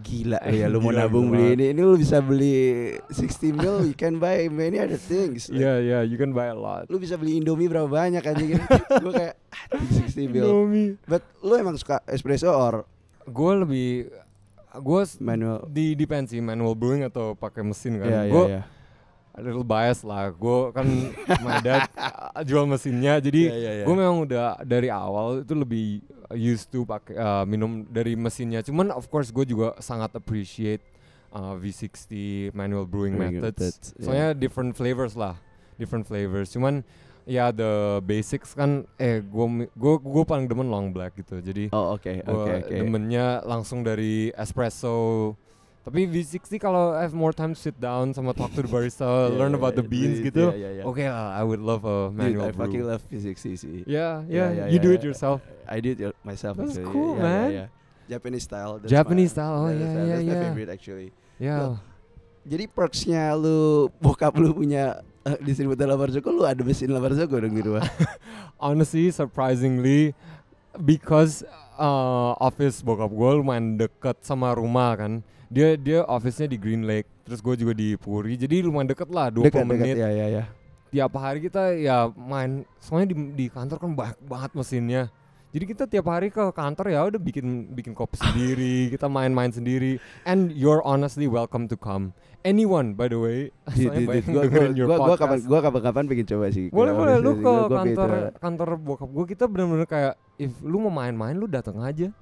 [0.00, 1.64] gila ya lu mau nabung gila beli ini.
[1.76, 2.56] Ini lu bisa beli
[3.12, 5.52] 60 mil, you can buy many other things.
[5.52, 6.88] Like, Iya iya, you can buy a lot.
[6.88, 8.64] Lu bisa beli Indomie berapa banyak anjing ini.
[8.98, 9.34] gue kayak
[9.68, 10.44] anjing 60 mil.
[10.48, 10.90] Indomie.
[11.04, 12.88] But lu emang suka espresso or
[13.22, 13.88] Gue lebih
[14.72, 15.68] gue manual?
[15.68, 18.08] di depend sih manual brewing atau pakai mesin kan.
[18.08, 18.62] Iya, gue iya.
[19.30, 20.32] a little bias lah.
[20.32, 20.88] Gue kan
[21.44, 21.86] my dad
[22.48, 23.84] jual mesinnya, jadi Iya, iya, iya.
[23.84, 26.00] gue memang udah dari awal itu lebih
[26.34, 28.60] used to pakai uh, minum dari mesinnya.
[28.60, 30.82] Cuman of course gue juga sangat appreciate
[31.30, 32.08] uh, V60
[32.52, 33.58] manual brewing Brewing methods.
[33.58, 33.86] methods.
[34.00, 35.36] Soalnya different flavors lah,
[35.76, 36.50] different flavors.
[36.52, 36.84] Cuman
[37.22, 39.46] ya the basics kan eh gue
[39.78, 41.38] gue gue paling demen long black gitu.
[41.38, 42.74] Jadi Oh oke gue oke oke.
[42.74, 45.32] demennya langsung dari espresso.
[45.82, 49.02] Tapi V60 kalau I have more time to sit down sama talk to the barista,
[49.02, 50.44] Yeah, learn yeah, about the yeah, beans yeah, gitu.
[50.54, 50.84] yeah, yeah.
[50.86, 52.94] Oke lah, I would love a Dude, manual I fucking brew.
[52.94, 53.58] love physics sih.
[53.82, 55.10] Yeah, Yeah, yeah, yeah, you yeah, do it yeah.
[55.10, 55.42] yourself.
[55.66, 56.54] I did it myself.
[56.54, 56.86] That's actually.
[56.86, 57.48] cool, Yeah, yeah, man.
[57.50, 57.68] yeah.
[58.06, 58.78] Japanese style.
[58.78, 60.42] that's Japanese my- style, oh, yeah, my- yeah, that's my yeah.
[60.46, 61.08] favorite actually.
[61.42, 61.82] Yeah.
[62.42, 63.58] Jadi perksnya lu
[64.02, 67.86] bokap lu punya eh, distributor lamar Joko, lu ada mesin lamar Joko dong di rumah.
[68.62, 70.14] Honestly, surprisingly,
[70.78, 71.42] because
[71.74, 75.26] uh, office bokap gue lumayan deket sama rumah kan.
[75.52, 79.28] Dia dia office-nya di Green Lake, terus gue juga di Puri, jadi lumayan deket lah,
[79.28, 79.94] 20 Dekat, menit.
[79.94, 80.44] dekat, ya ya ya.
[80.88, 85.02] tiap hari kita ya main soalnya di, di kantor kan banyak banget mesinnya
[85.48, 89.96] jadi kita tiap hari ke kantor ya udah bikin bikin kopi sendiri kita main-main sendiri
[90.28, 92.12] and you're honestly welcome to come
[92.44, 94.96] anyone by the way Di- soalnya di- banyak di- yang gua, gua, dengerin your gua,
[95.00, 95.48] gua kapan podcast.
[95.48, 96.66] gua kapan-kapan pengen coba sih.
[96.68, 101.32] boleh boleh lu ke kantor kantor bokap gue kita bener-bener kayak if lu mau main-main
[101.32, 102.12] lu datang aja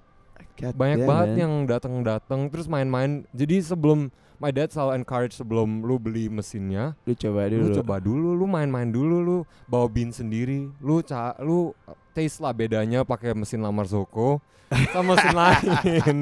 [0.56, 1.38] God banyak damn, banget man.
[1.38, 7.12] yang datang-datang terus main-main jadi sebelum my dad selalu encourage sebelum lu beli mesinnya lu
[7.12, 7.60] coba dulu.
[7.60, 11.76] lu coba dulu lu main-main dulu lu bawa bin sendiri lu ca lu
[12.10, 14.40] taste lah bedanya pakai mesin lamar Zoko
[14.94, 16.16] sama mesin lain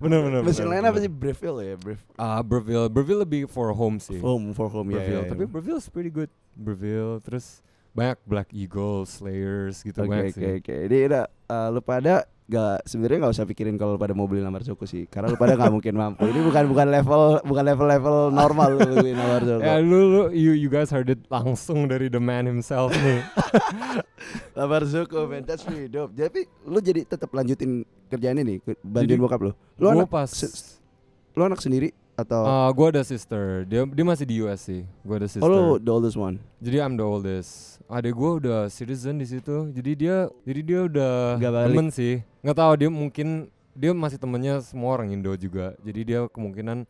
[0.00, 1.04] bener bener Mesin bener, lain apa bener.
[1.04, 2.00] sih Breville ya, Brev.
[2.16, 4.96] ah Breville Breville lebih for home sih Home for home ya.
[4.98, 7.60] Breville ya, tapi Breville is pretty good Breville terus
[7.92, 10.74] banyak Black Eagle Slayers gitu Oke banyak oke sih oke.
[10.84, 14.62] Jadi udah eh, lu pada gak sebenarnya nggak usah pikirin kalau pada mau beli lamar
[14.62, 16.30] Joko sih, karena lu pada nggak mungkin mampu.
[16.30, 19.66] Ini bukan bukan level bukan level level normal lu beli lamar Joko.
[19.66, 23.20] Ya lu, lu you, you guys heard it langsung dari the man himself nih.
[24.58, 26.14] Lamar Joko, man, that's really dope.
[26.14, 29.52] Tapi lu jadi tetap lanjutin kerjaan ini, bantuin Jadi, bokap lu.
[29.78, 30.30] Lu anak pas
[31.36, 34.88] lu anak sendiri atau uh, gue ada sister, dia dia masih di US sih.
[35.04, 35.44] Gue ada sister.
[35.44, 36.40] oh the oldest one?
[36.64, 37.76] Jadi I'm the oldest.
[37.86, 39.68] Adek gue udah citizen di situ.
[39.76, 41.14] Jadi dia jadi dia udah
[41.68, 42.24] temen sih.
[42.40, 43.28] Nggak tahu dia mungkin
[43.76, 45.76] dia masih temennya semua orang Indo juga.
[45.84, 46.88] Jadi dia kemungkinan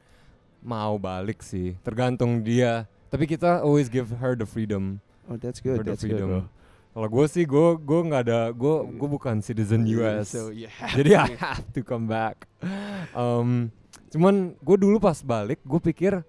[0.63, 1.75] mau balik sih.
[1.83, 2.87] Tergantung dia.
[3.11, 5.03] Tapi kita always give her the freedom.
[5.27, 6.23] Oh that's good, that's good.
[6.23, 6.47] bro.
[6.97, 10.33] Kalau gue sih gue gue nggak ada gue gue bukan citizen US.
[10.33, 12.47] So you have Jadi I have to come back.
[13.17, 13.73] Um,
[14.13, 16.23] cuman gue dulu pas balik, gue pikir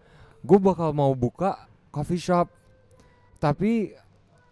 [0.46, 2.48] gue bakal mau buka coffee shop,
[3.42, 3.94] tapi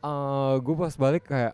[0.03, 1.53] uh, gue pas balik kayak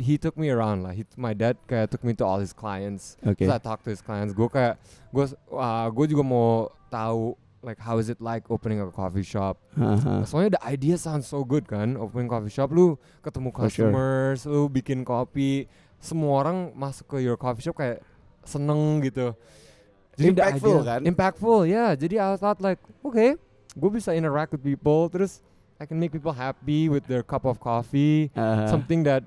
[0.00, 0.92] he took me around lah.
[0.96, 3.16] He, my dad kayak took me to all his clients.
[3.24, 3.44] Oke.
[3.44, 4.32] Terus I talk to his clients.
[4.32, 4.80] Gue kayak
[5.12, 9.56] gue uh, gue juga mau tahu like how is it like opening a coffee shop.
[9.76, 10.28] Haha.
[10.28, 13.88] Soalnya the idea sounds so good kan, opening coffee shop, lu ketemu For sure.
[13.88, 15.64] customers, lu bikin kopi,
[15.96, 18.04] semua orang masuk ke your coffee shop kayak
[18.44, 19.32] seneng gitu.
[20.16, 21.00] The Impactful kan?
[21.02, 21.94] Impactful, ya.
[21.94, 23.34] Jadi I thought like, okay,
[23.74, 25.42] gue bisa interact with people, terus
[25.74, 28.30] I can make people happy with their cup of coffee.
[28.32, 28.70] Haha.
[28.70, 29.26] Something that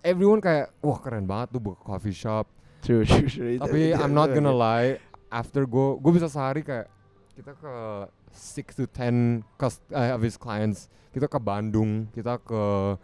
[0.00, 2.48] everyone kayak, wah keren banget tuh buka coffee shop.
[2.82, 3.60] True, true, true.
[3.60, 6.88] Tapi I'm not gonna lie, after gue, gue bisa sehari kayak
[7.36, 7.74] kita ke
[8.32, 10.88] 6 to 10 cus- eh, of his clients.
[11.12, 12.96] Kita ke Bandung, kita ke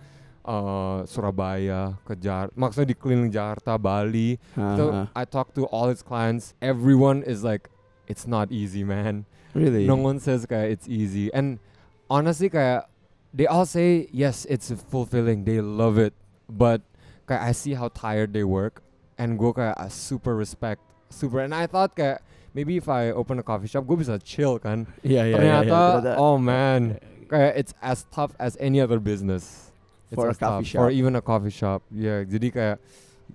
[0.49, 4.41] uh, Surabaya, ke Jar, maksudnya di keliling Jakarta, Bali.
[4.57, 5.03] So Haha.
[5.13, 6.57] I talk to all his clients.
[6.65, 7.69] Everyone is like,
[8.09, 9.29] it's not easy, man.
[9.53, 9.85] Really?
[9.85, 11.29] No one says kayak it's easy.
[11.37, 11.61] And
[12.09, 12.89] honestly kayak
[13.37, 15.45] they all say yes, it's fulfilling.
[15.45, 16.17] They love it.
[16.49, 16.81] But
[17.29, 18.81] kayak I see how tired they work
[19.21, 20.81] and gue kayak super respect
[21.11, 24.57] super and I thought kayak maybe if I open a coffee shop gue bisa chill
[24.57, 25.35] kan Iya iya.
[25.37, 26.97] ternyata oh man
[27.29, 29.68] kayak it's as tough as any other business
[30.09, 30.65] It's For a tough.
[30.65, 30.93] coffee for shop.
[30.95, 32.77] even a coffee shop yeah jadi kayak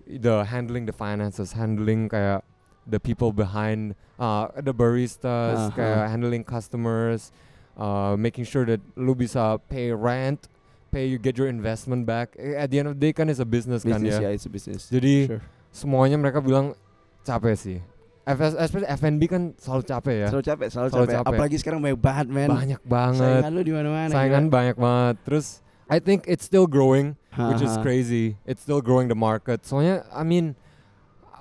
[0.10, 2.42] the handling the finances handling kayak
[2.84, 5.74] the people behind uh, the baristas Uh-huh.
[5.74, 7.30] kayak handling customers
[7.76, 10.50] uh, making sure that lu bisa pay rent
[10.90, 13.38] pay you get your investment back Eh, at the end of the day kan it's
[13.38, 14.90] a business, kan Business ya ya, it's a business.
[14.90, 15.42] jadi Sure.
[15.72, 16.74] semuanya mereka bilang
[17.22, 17.80] capek sih
[18.24, 21.16] FS, especially F&B kan selalu capek ya Selalu capek, selalu, Selalu capek.
[21.18, 21.30] capek.
[21.30, 22.50] Apalagi sekarang banyak banget, men.
[22.50, 24.10] banyak banget Saingan lu di mana-mana.
[24.10, 24.54] saingan gila.
[24.54, 25.48] banyak banget terus
[25.89, 30.22] I think it's still growing which is crazy it's still growing the market soalnya I
[30.24, 30.56] mean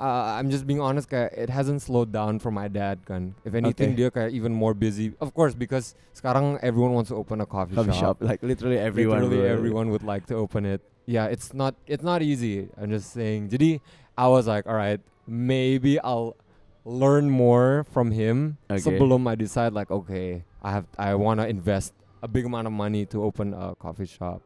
[0.00, 3.54] uh, I'm just being honest kayak it hasn't slowed down for my dad kan if
[3.54, 4.00] anything Okay.
[4.02, 7.76] dia kayak even more busy of course because sekarang everyone wants to open a coffee,
[7.76, 9.22] Coffee shop, like literally everyone.
[9.22, 9.52] literally bro.
[9.54, 13.52] everyone would like to open it yeah it's not it's not easy I'm just saying
[13.52, 13.78] jadi
[14.18, 16.34] I was like alright maybe I'll
[16.82, 18.82] learn more from him Okay.
[18.82, 23.04] sebelum I decide like okay I have I wanna invest a big amount of money
[23.10, 24.40] to open a coffee shop.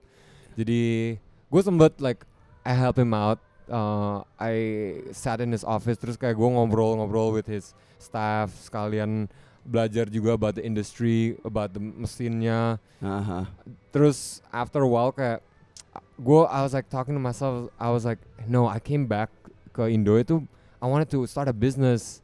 [0.56, 1.14] Jadi
[1.52, 2.24] gue sempet like
[2.64, 3.38] I help him out.
[3.68, 4.54] Uh, I
[5.10, 9.26] sat in his office terus kayak gue ngobrol-ngobrol with his staff sekalian
[9.66, 12.78] belajar juga about the industry about the mesinnya.
[13.02, 13.50] Haha.
[13.90, 15.42] terus after a while kayak
[16.22, 19.34] gue I was like talking to myself I was like no I came back
[19.74, 20.46] ke Indo itu
[20.78, 22.22] I wanted to start a business.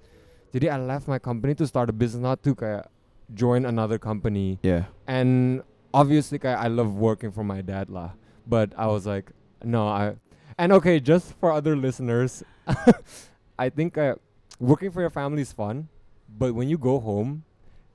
[0.52, 2.86] Jadi I left my company to start a business not to kayak
[3.32, 4.88] join another company Yeah.
[5.08, 8.12] and obviously kayak I love working for my dad lah
[8.44, 10.16] but I was like no I
[10.56, 12.44] and okay just for other listeners
[13.58, 14.20] I think kayak
[14.60, 15.88] working for your family is fun
[16.28, 17.44] but when you go home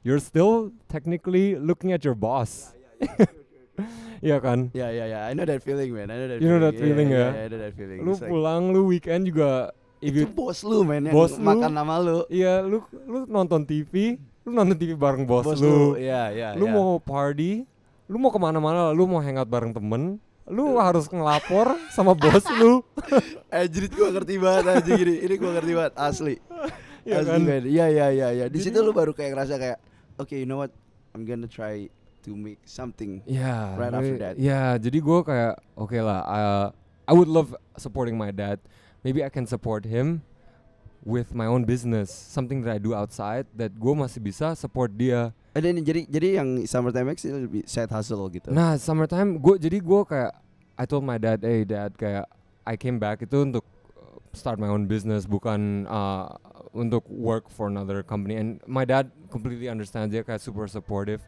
[0.05, 2.71] you're still technically looking at your boss
[4.23, 5.21] Iya kan Yeah, yeah, yeah.
[5.29, 6.09] I know that feeling, man.
[6.09, 6.73] I know that You know feeling.
[6.73, 7.29] that feeling, yeah, ya?
[7.29, 7.99] yeah, I know that feeling.
[8.01, 9.69] lu It's like, pulang lu weekend juga
[10.01, 11.45] if you bos lu, man, yang Bos lu.
[11.45, 12.25] makan nama lu.
[12.29, 15.87] iya lu lu nonton TV lu nonton TV bareng bos, Bos lu lu.
[15.99, 16.75] Iya, iya, lu iya.
[16.79, 17.67] mau party
[18.07, 20.15] lu mau ke mana-mana lu mau hangout bareng temen
[20.47, 22.79] lu harus ngelapor sama bos lu
[23.51, 25.15] Anjir gua ngerti banget anjir gini.
[25.19, 26.35] Ini gua ngerti banget asli.
[27.03, 27.39] Iya asli, kan?
[27.67, 28.45] Iya, iya, iya, iya.
[28.47, 29.77] Di Jadi- situ lu baru kayak ngerasa kayak
[30.15, 30.71] okay, you know what?
[31.11, 31.91] I'm gonna try
[32.23, 33.19] to make something.
[33.27, 34.35] Iya, Right after that.
[34.39, 36.21] Iya, jadi gue kayak oke lah.
[36.23, 36.65] uh,
[37.03, 38.63] I would love supporting my dad.
[39.03, 40.23] Maybe I can support him
[41.07, 45.31] with my own business, something that I do outside that gue masih bisa support dia.
[45.55, 48.51] Ada ini jadi jadi yang Summertime X ini lebih side hustle gitu.
[48.51, 50.35] Nah, summertime gue jadi gue kayak
[50.75, 52.27] I told my dad, hey dad, kayak
[52.67, 53.63] I came back itu untuk
[53.95, 56.35] uh, start my own business, bukan uh,
[56.75, 58.35] untuk work for another company.
[58.35, 61.23] And my dad completely understands dia kayak super supportive.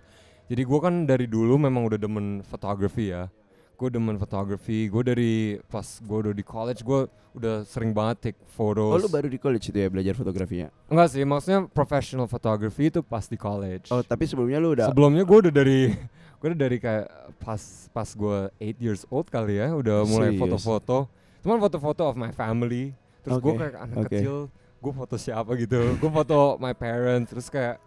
[0.51, 3.31] Jadi gue kan dari dulu memang udah demen photography ya.
[3.79, 4.91] Gue demen photography.
[4.91, 5.33] Gue dari
[5.71, 8.91] pas gue udah di college, gue udah sering banget take photos.
[8.91, 10.67] Oh lu baru di college itu ya belajar fotografinya?
[10.91, 13.87] Enggak sih, maksudnya professional photography itu pas di college.
[13.87, 15.79] Oh tapi sebelumnya lu udah Sebelumnya gue udah dari
[16.43, 17.07] gue udah dari kayak
[17.39, 17.61] pas
[17.95, 20.41] pas gue 8 years old kali ya udah mulai Serius?
[20.43, 20.97] foto-foto.
[21.39, 22.91] Cuman foto-foto of my family.
[23.23, 24.11] Terus gue Oke, kayak anak oke.
[24.11, 24.35] kecil,
[24.83, 25.79] gue foto siapa gitu.
[25.95, 27.31] gue foto my parents.
[27.31, 27.79] Terus kayak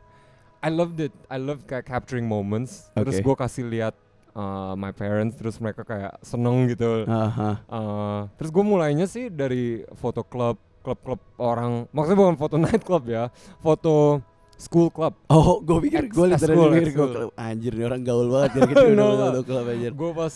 [0.62, 1.12] I loved it.
[1.28, 2.88] I loved kayak capturing moments.
[2.96, 3.24] Terus Oke.
[3.28, 3.92] gue kasih lihat
[4.32, 5.36] uh, my parents.
[5.36, 7.04] Terus mereka kayak seneng gitu.
[7.06, 7.62] Aha.
[7.66, 11.86] Uh, terus gue mulainya sih dari foto klub, klub-klub orang.
[11.90, 13.28] Maksudnya bukan foto night club ya,
[13.60, 14.20] foto
[14.56, 15.18] school club.
[15.26, 18.90] Oh, gue pikir gue literally ekskul, mikir gue anjir nih orang gaul banget dari kecil
[18.94, 19.90] udah No, foto klub anjir.
[19.90, 20.34] gue pas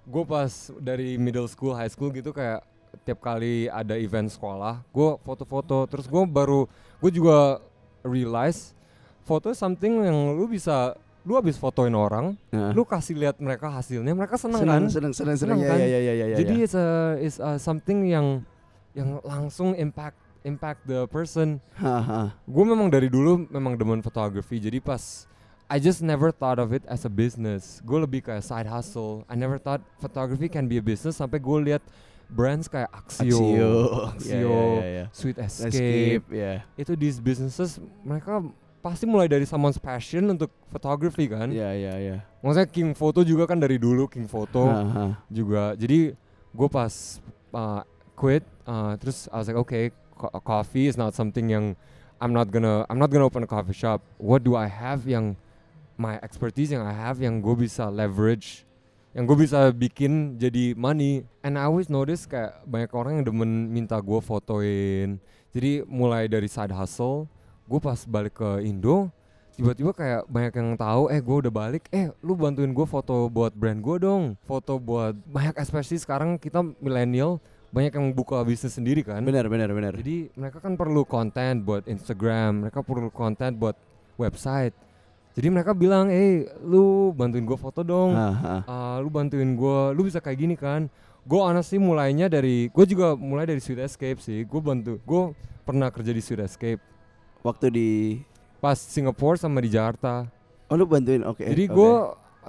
[0.00, 2.64] gue pas dari middle school high school gitu kayak
[3.04, 6.64] tiap kali ada event sekolah gue foto-foto terus gue baru
[6.98, 7.60] gue juga
[8.00, 8.72] realize
[9.22, 12.72] foto something yang lu bisa lu habis fotoin orang Nah.
[12.72, 15.78] lu kasih lihat mereka hasilnya mereka seneng, kan seneng seneng seneng Seneng ya kan?
[15.78, 16.36] ya ya ya ya.
[16.38, 16.64] jadi ya.
[16.64, 16.86] it's a
[17.18, 18.40] it's a something yang
[18.92, 21.60] yang langsung impact impact the person
[22.42, 25.28] gue memang dari dulu memang demen fotografi jadi pas
[25.70, 29.36] I just never thought of it as a business gue lebih kayak side hustle I
[29.36, 31.84] never thought photography can be a business sampai gue lihat
[32.26, 33.74] brands kayak Axio, Axio.
[34.14, 35.04] Axio, Ya, ya, ya, ya.
[35.10, 36.62] Sweet Escape, Escape ya.
[36.74, 38.38] itu these businesses mereka
[38.80, 41.52] pasti mulai dari someone's passion untuk photography kan?
[41.52, 42.16] Ya ya ya.
[42.40, 45.20] maksudnya King Photo juga kan dari dulu King Photo Haha.
[45.28, 45.76] juga.
[45.76, 46.16] Jadi
[46.50, 47.20] gue pas
[47.52, 47.84] uh,
[48.16, 49.84] quit uh, terus I was like okay
[50.16, 51.76] co- coffee is not something yang
[52.20, 54.00] I'm not gonna I'm not gonna open a coffee shop.
[54.16, 55.36] What do I have yang
[56.00, 58.64] my expertise yang I have yang gue bisa leverage
[59.12, 61.28] yang gue bisa bikin jadi money?
[61.44, 65.20] And I always notice kayak banyak orang yang demen minta gue fotoin.
[65.50, 67.26] Jadi mulai dari side hustle
[67.70, 69.14] gue pas balik ke Indo
[69.54, 73.54] tiba-tiba kayak banyak yang tahu eh gue udah balik eh lu bantuin gue foto buat
[73.54, 77.38] brand gue dong foto buat banyak especially sekarang kita milenial
[77.70, 79.22] banyak yang buka bisnis sendiri kan.
[79.22, 79.94] Benar, benar, benar.
[79.94, 83.78] Jadi mereka kan perlu konten buat Instagram, mereka perlu konten buat
[84.18, 84.74] website.
[85.38, 88.10] Jadi mereka bilang, eh lu bantuin gue foto dong.
[88.66, 90.90] Ah, lu bantuin gue, lu bisa kayak gini kan.
[91.22, 94.42] Gue honestly mulainya dari, gue juga mulai dari Sweet Escape sih.
[94.42, 95.22] Gue bantu, gue
[95.62, 96.82] pernah kerja di Sweet Escape
[97.40, 97.90] Waktu di
[98.60, 100.28] pas Singapore sama di Jakarta.
[100.68, 101.24] Oh, lu bantuin.
[101.24, 101.48] Oke.
[101.48, 101.74] Jadi oke.
[101.74, 101.92] gue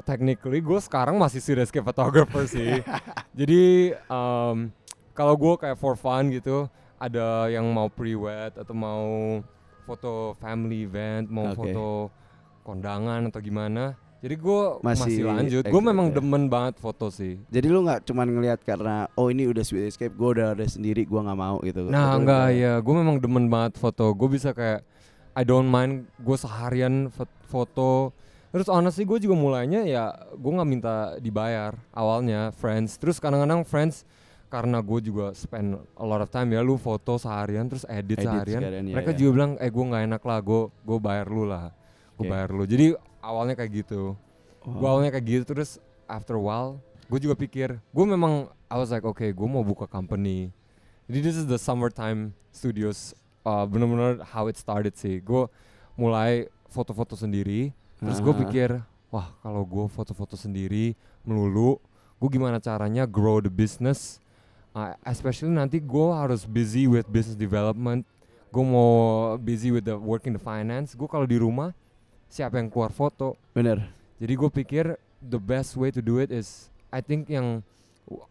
[0.04, 2.84] technically gue sekarang masih Sweet Escape photographer sih.
[3.39, 4.71] Jadi um,
[5.15, 6.67] kalau gue kayak for fun gitu,
[6.99, 9.08] ada yang mau pre-wed atau mau
[9.88, 11.58] foto family event, mau Oke.
[11.58, 11.88] foto
[12.62, 13.97] kondangan atau gimana.
[14.22, 15.64] Jadi gue Masih masih, lanjut.
[15.66, 16.22] Gue memang ya.
[16.22, 17.42] demen banget foto sih.
[17.50, 21.04] Jadi lu nggak cuman ngelihat karena oh ini udah Sweet Escape, gue udah ada sendiri,
[21.04, 21.90] gue nggak mau gitu.
[21.90, 24.14] Nah udah- ya, gue memang demen banget foto.
[24.14, 24.86] Gue bisa kayak
[25.34, 28.14] I don't mind gue seharian fot- foto.
[28.52, 33.02] Terus honestly gue juga mulainya ya gue nggak minta dibayar awalnya friends.
[33.02, 34.06] Terus kadang-kadang friends
[34.52, 38.28] karena gue juga spend a lot of time ya lu foto seharian terus edit, Edit
[38.28, 38.62] seharian.
[38.62, 39.18] sekalian, iya, Mereka iya.
[39.18, 41.72] juga bilang eh gue nggak enak lah, gue gue bayar lu lah,
[42.14, 42.30] gue Oke.
[42.30, 42.64] bayar lu.
[42.68, 42.86] Jadi
[43.22, 44.14] awalnya kayak gitu.
[44.62, 44.94] Gue Oh.
[44.94, 49.02] awalnya kayak gitu terus after a while gue juga pikir gue memang I was like
[49.02, 50.54] oke gue mau buka company.
[51.10, 55.20] Jadi this is the summertime studios uh, bener-bener how it started sih.
[55.20, 55.50] Gue
[55.94, 57.74] mulai foto-foto sendiri.
[58.00, 58.40] Terus gue Ah.
[58.46, 58.70] pikir
[59.12, 61.78] wah kalau gue foto-foto sendiri melulu,
[62.16, 64.22] gue gimana caranya grow the business.
[64.72, 68.08] Uh, especially nanti gue harus busy with business development.
[68.56, 68.92] Gue mau
[69.36, 70.96] busy with the working the finance.
[70.96, 71.76] Gue kalau di rumah
[72.32, 73.36] siapa yang keluar foto?
[73.52, 73.91] Bener.
[74.17, 74.86] Jadi gue pikir
[75.20, 77.62] the best way to do it is I think yang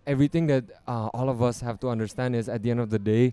[0.08, 2.98] everything that uh, all of us have to understand is at the end of the
[3.00, 3.32] day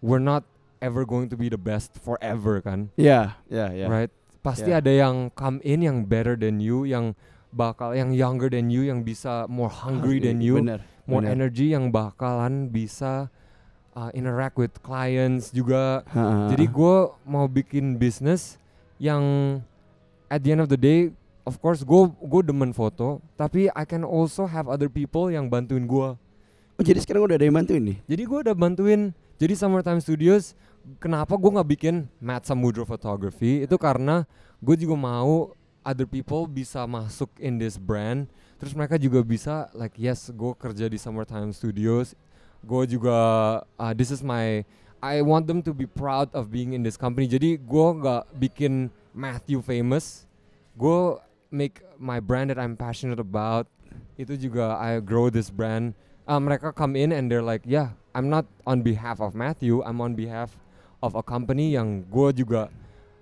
[0.00, 0.46] we're not
[0.78, 3.88] ever going to be the best forever kan, Ya, ya, ya.
[3.88, 4.12] right?
[4.44, 4.78] Pasti Yeah.
[4.84, 7.16] ada yang come in yang better than you, yang
[7.50, 10.84] bakal yang younger than you, yang bisa more hungry than you, Bener.
[11.08, 11.32] more bener.
[11.32, 13.32] energy, yang bakalan bisa
[13.96, 16.04] uh, interact with clients juga.
[16.12, 16.52] Ha.
[16.52, 18.60] Jadi gue mau bikin bisnis
[18.96, 19.22] yang
[20.26, 21.12] at the end of the day,
[21.46, 25.86] of course gue gue demen foto, tapi I can also have other people yang bantuin
[25.86, 26.08] gue.
[26.76, 27.98] Oh, jadi sekarang udah ada yang bantuin nih.
[28.04, 29.16] Jadi gue udah bantuin.
[29.36, 30.56] Jadi Summertime Studios,
[30.96, 33.64] kenapa gue nggak bikin Matt Samudro Photography?
[33.64, 34.24] Itu karena
[34.60, 35.52] gue juga mau
[35.84, 38.28] other people bisa masuk in this brand.
[38.56, 42.16] Terus mereka juga bisa like yes, gue kerja di Summertime Studios.
[42.64, 43.16] Gue juga
[43.76, 44.64] uh, this is my
[45.02, 47.28] I want them to be proud of being in this company.
[47.28, 50.24] Jadi gue nggak bikin Matthew famous.
[50.76, 51.20] Gue
[51.52, 53.68] make my brand that I'm passionate about.
[54.16, 55.92] Itu juga I grow this brand.
[56.26, 59.84] Uh, mereka come in and they're like, yeah, I'm not on behalf of Matthew.
[59.84, 60.56] I'm on behalf
[61.04, 62.72] of a company yang gue juga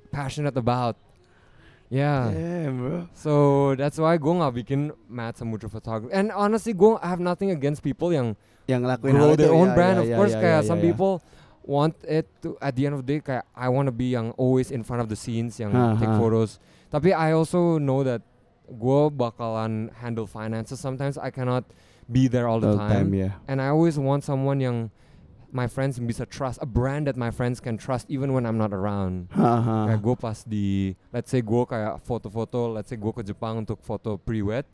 [0.08, 0.96] passionate about.
[1.92, 2.32] Yeah.
[2.32, 2.98] Damn, bro.
[3.12, 3.32] So
[3.76, 6.14] that's why gue nggak bikin Matt Samudra Photography.
[6.14, 9.68] And honestly, gue I have nothing against people yang Yang ngelakuin grow their itu, own
[9.68, 9.96] ya, brand.
[9.96, 10.84] ya, of ya, course, ya, kayak ya, some ya.
[10.88, 11.20] people
[11.64, 14.36] want it to at the end of the day kayak I want to be yang
[14.36, 16.20] always in front of the scenes yang Ha, take ha.
[16.20, 16.60] photos.
[16.92, 18.20] Tapi I also know that
[18.64, 20.78] gue bakalan handle finances.
[20.78, 21.64] Sometimes I cannot
[22.04, 23.08] be there all the All time.
[23.08, 23.30] time, ya.
[23.48, 24.92] And I always want someone yang
[25.54, 28.74] my friends bisa trust, a brand that my friends can trust even when I'm not
[28.74, 29.30] around.
[29.32, 29.76] Ha, ha.
[29.88, 30.66] Kayak gue pas di,
[31.12, 34.66] let's say gue kayak foto-foto, let's say gue ke Jepang untuk foto pre-wed,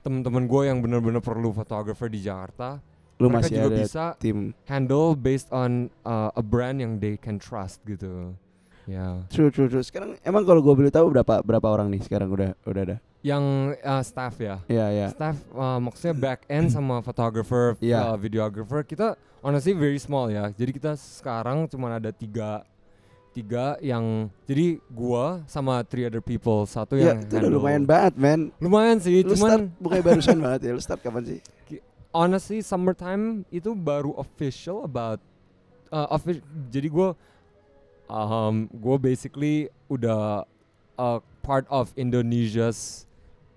[0.00, 2.78] temen-temen gue yang bener-bener perlu fotografer di Jakarta,
[3.20, 4.38] Lu mereka masih juga ada bisa tim.
[4.64, 5.70] handle based on
[6.02, 8.32] uh, a brand yang they can trust gitu.
[8.88, 9.22] Ya.
[9.28, 9.84] True, true, true.
[9.84, 12.96] Sekarang emang kalau gue boleh tahu berapa berapa orang nih sekarang udah udah ada.
[13.20, 13.44] Yang
[13.84, 14.56] uh, staff ya.
[14.66, 15.06] Iya, iya.
[15.12, 18.00] Staff uh, maksudnya back end sama photographer, Iya.
[18.02, 20.48] uh, videographer kita honestly very small ya.
[20.50, 22.64] Jadi kita sekarang cuma ada tiga
[23.30, 28.18] tiga yang jadi gua sama three other people satu Ya, yang itu udah lumayan banget,
[28.18, 28.50] man.
[28.58, 30.72] lumayan sih Lu start cuman bukannya barusan banget ya.
[30.74, 31.38] Lu start kapan sih?
[32.10, 35.18] Honestly summertime itu baru official about
[35.88, 37.14] uh, offi- jadi gua
[38.06, 40.42] um gua basically udah
[40.96, 43.06] a part of Indonesia's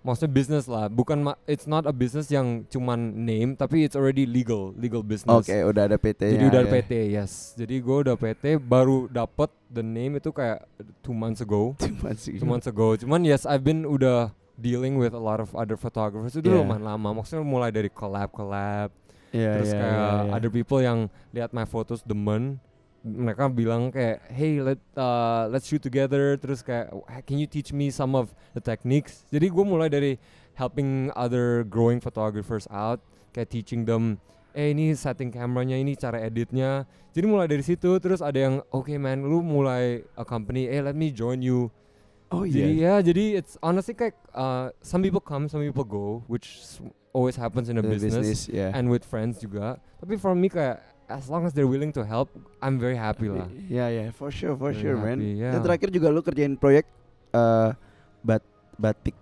[0.03, 4.27] maksudnya business lah bukan ma- it's not a business yang cuman name tapi it's already
[4.27, 6.35] legal legal business Oke, udah ada PT.
[6.35, 7.55] Jadi udah ada PT, yes.
[7.55, 10.67] Jadi gue udah PT, baru dapet the name itu kayak
[10.99, 11.71] two months ago.
[11.79, 12.35] Cuma sih.
[12.35, 12.99] Two months ago.
[12.99, 16.61] Cuman yes, I've been udah dealing with a lot of other photographers itu Yeah.
[16.61, 17.09] lumayan lama.
[17.21, 18.93] Maksudnya mulai dari collab collab,
[19.33, 20.31] Iya, terus iya, kayak iya, iya.
[20.37, 22.61] other people yang lihat my photos demen.
[23.03, 26.39] Mereka bilang kayak, hey let uh, let's shoot together.
[26.39, 26.93] Terus kayak,
[27.27, 29.27] can you teach me some of the techniques?
[29.27, 30.15] Jadi gue mulai dari
[30.55, 33.01] helping other growing photographers out,
[33.35, 34.21] kayak teaching them,
[34.53, 36.85] eh ini setting kameranya, ini cara editnya.
[37.11, 40.95] Jadi mulai dari situ, terus ada yang, oke man, lu mulai a company, eh let
[40.95, 41.67] me join you.
[42.33, 42.97] Oh Jadi iya.
[42.97, 46.65] ya, jadi it's honestly kayak uh, some people come, some people go, which
[47.13, 48.73] always happens in a The business, ya.
[48.73, 49.77] and with friends juga.
[50.01, 53.45] Tapi for me kayak as long as they're willing to help, I'm very happy lah.
[53.69, 55.21] Ya ya, for sure, for Very sure, man.
[55.21, 55.61] happy, Dan yeah.
[55.61, 56.89] terakhir juga lu kerjain proyek
[57.37, 57.69] eh
[58.25, 58.41] bat
[58.81, 59.13] batik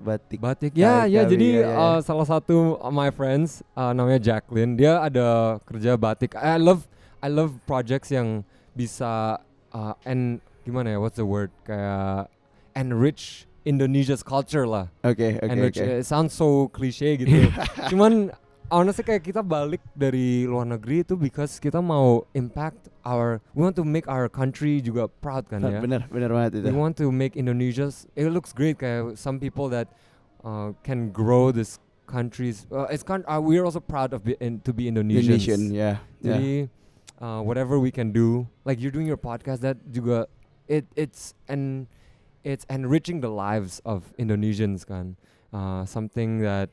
[0.00, 0.38] batik.
[0.40, 1.76] Batik, ya ya jadi ya, ya.
[1.76, 6.32] uh, salah satu uh, my friends uh, namanya Jacqueline, dia ada kerja batik.
[6.34, 6.88] I love
[7.20, 8.40] I love projects yang
[8.72, 9.38] bisa
[9.70, 12.32] uh, and gimana ya, what's the word kayak
[12.76, 14.92] enrich Indonesia's culture lah.
[15.02, 15.80] Oke oke enrich.
[15.80, 16.04] oke.
[16.04, 17.48] It sounds so cliche gitu.
[17.90, 18.34] Cuman
[18.68, 23.76] honestly kayak kita balik dari luar negeri itu because kita mau impact our we want
[23.76, 25.80] to make our country juga proud kan ya.
[25.80, 26.68] Bener bener banget itu.
[26.68, 29.88] We want to make Indonesia's it looks great kayak some people that
[30.44, 34.60] uh, can grow this countries uh, it's con- uh, we're also proud of be, in,
[34.60, 35.40] to be Indonesians.
[35.40, 35.92] Indonesian, ya.
[36.20, 36.68] Jadi
[37.20, 40.28] uh, whatever we can do, like you're doing your podcast, that juga
[40.68, 41.88] it it's and
[42.44, 45.16] it's enriching the lives of Indonesians kan.
[45.54, 46.68] Uh, something that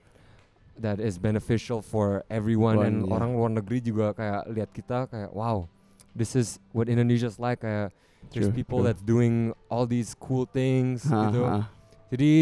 [0.77, 3.13] that is beneficial for everyone One, and yeah.
[3.15, 5.69] orang luar negeri juga kayak lihat kita kayak wow,
[6.17, 7.93] this is what Indonesia's like kayak
[8.33, 8.87] there's True, people true.
[8.89, 11.41] that's doing all these cool things Ha, gitu.
[11.45, 11.69] ha.
[12.11, 12.33] Jadi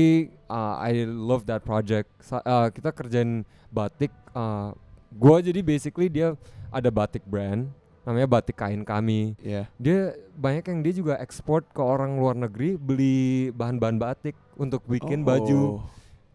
[0.49, 2.09] uh, I love that project.
[2.25, 4.09] Sa- uh, kita kerjain batik.
[4.34, 4.73] Uh,
[5.13, 6.34] gua jadi basically dia
[6.73, 7.69] ada batik brand
[8.03, 9.35] namanya batik kain kami.
[9.39, 9.67] Ya.
[9.75, 15.21] Dia banyak yang dia juga ekspor ke orang luar negeri beli bahan-bahan batik untuk bikin
[15.21, 15.27] Oh.
[15.27, 15.61] baju.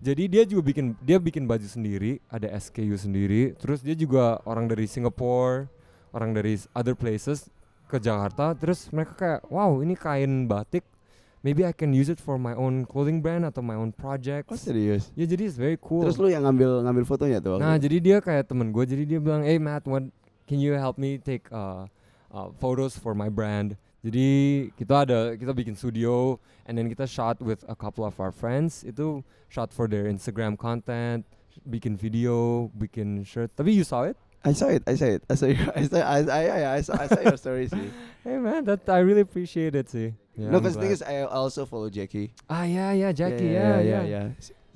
[0.04, 3.56] Jadi dia juga bikin dia bikin baju sendiri, ada SKU sendiri.
[3.56, 5.64] Terus dia juga orang dari Singapore,
[6.12, 7.48] orang dari other places
[7.88, 8.52] ke Jakarta.
[8.52, 10.84] Terus mereka kayak, wow ini kain batik.
[11.40, 14.48] Maybe I can use it for my own clothing brand atau my own project.
[14.48, 15.12] Oh serius.
[15.12, 16.00] Ya jadi it's very cool.
[16.04, 17.60] Terus lu yang ngambil ngambil fotonya tuh?
[17.60, 20.04] Nah, jadi dia kayak temen gue, jadi dia bilang, "Hey Matt, what
[20.47, 21.86] can you help me take uh,
[22.32, 26.36] uh, photos for my brand?" Jadi kita ada kita bikin studio,
[26.68, 28.84] and then kita shot with a couple of our friends.
[28.84, 31.24] Itu shot for their Instagram content,
[31.64, 33.49] bikin video, bikin shirt.
[33.57, 34.20] Tapi you saw it?
[34.45, 36.80] I saw it, I saw it, I saw you, I saw, I, I, I, I
[36.84, 37.64] saw, I saw your story.
[38.24, 40.12] Hey man, that I really appreciate it sih.
[40.36, 42.32] Yeah, no, because the thing is I also follow Jackie.
[42.49, 44.26] ah yeah yeah Jackie yeah yeah, yeah.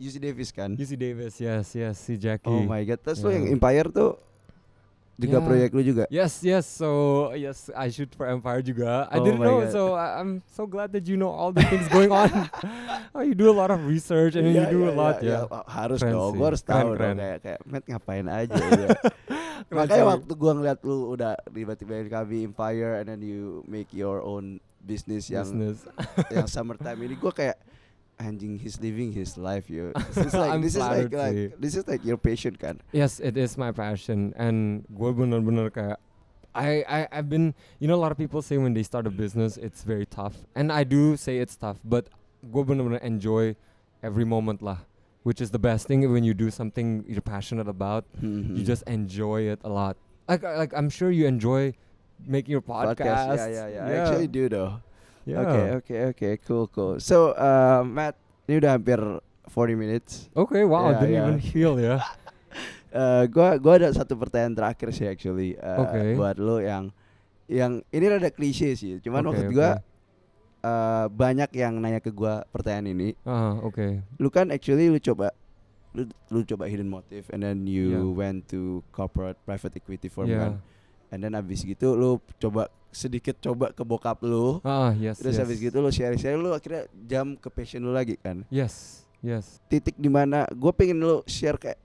[0.01, 0.73] UC Davis kan.
[0.73, 2.49] UC Davis yes yes si Jackie.
[2.49, 3.45] Oh my god, terus lu Yeah.
[3.45, 4.17] yang Empire tuh
[5.19, 5.45] juga Yeah.
[5.45, 6.05] proyek lu juga.
[6.09, 6.63] Yes, yes.
[6.65, 6.89] So
[7.35, 9.11] yes, I shoot for Empire juga.
[9.11, 9.75] I Oh didn't know, God.
[9.75, 12.31] so I, I'm so glad that you know all the things going on.
[13.15, 15.17] oh, you do a lot of research and then Iya, you do iya, a lot,
[15.19, 15.43] iya, yeah.
[15.45, 15.61] iya.
[15.67, 17.03] harus Keren dong, gua harus tahu keren.
[17.03, 18.55] dong kayak kayak Matt ngapain aja.
[18.79, 18.89] ya.
[19.69, 24.63] Makanya waktu gua ngeliat lu udah tiba-tiba kami Empire and then you make your own
[24.79, 25.83] business yang Business.
[26.31, 27.59] yang summertime ini gua kayak
[28.19, 29.93] anjing he's living his life yo.
[30.15, 32.81] This is like this is like, like this is like your passion kan.
[32.93, 35.99] Yes, it is my passion, and gue bener-bener kayak
[36.55, 39.15] I I I've been you know a lot of people say when they start a
[39.15, 42.11] business it's very tough, and I do say it's tough, but
[42.43, 43.55] gue bener-bener enjoy
[44.03, 44.83] every moment lah,
[45.23, 48.05] which is the best thing when you do something you're passionate about.
[48.19, 48.59] Hmm.
[48.59, 49.97] you just enjoy it a lot.
[50.27, 51.73] Like like I'm sure you enjoy
[52.27, 52.99] making your podcast.
[52.99, 53.47] podcast.
[53.47, 53.87] Yeah, yeah, yeah.
[53.87, 54.83] I actually do though.
[55.29, 55.45] Yeah.
[55.45, 56.95] Oke, oke, oke, cool, cool.
[56.99, 58.17] So, uh, Matt,
[58.49, 58.97] ini udah hampir
[59.45, 60.33] 40 minutes.
[60.33, 61.29] Okay, wow, Yeah, didn't yeah.
[61.29, 62.01] even feel ya.
[62.89, 66.17] Uh, gua gua ada satu pertanyaan terakhir sih actually uh, Oke.
[66.17, 66.89] buat lo yang
[67.45, 68.97] yang ini rada klise sih.
[69.05, 69.53] Cuman Oke, maksud oke.
[69.53, 69.71] gua
[70.65, 73.09] uh, banyak yang nanya ke gua pertanyaan ini.
[73.29, 74.01] Ah, oke.
[74.17, 75.37] Lu kan actually lu coba
[75.93, 78.09] lu, lu coba hidden motive and then you Yeah.
[78.09, 80.41] went to corporate private equity firm Yeah.
[80.49, 80.53] kan.
[81.13, 84.59] And then abis gitu lu coba sedikit coba ke bokap lu.
[84.63, 85.19] Ah, yes.
[85.19, 85.43] Terus yes.
[85.43, 88.43] habis gitu lu share-share lu akhirnya jam ke passion lu lagi kan.
[88.49, 89.05] Yes.
[89.19, 89.59] Yes.
[89.67, 91.79] Titik di mana gue pengen lu share kayak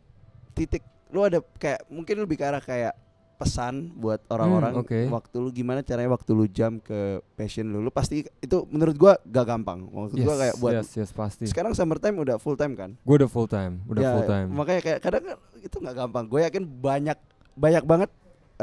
[0.51, 2.93] titik lu ada kayak mungkin lebih ke arah kayak
[3.33, 4.99] pesan buat orang-orang Hmm, oke.
[5.09, 9.13] waktu lu gimana caranya waktu lu jam ke passion lu lu pasti itu menurut gua
[9.25, 10.23] gak gampang maksud Yes.
[10.23, 11.43] gua kayak buat yes, yes, pasti.
[11.49, 14.47] sekarang summertime udah full time kan Gue udah full time, udah Ya, full time.
[14.53, 17.17] makanya kayak kadang kan itu nggak gampang gue yakin banyak
[17.53, 18.09] banyak banget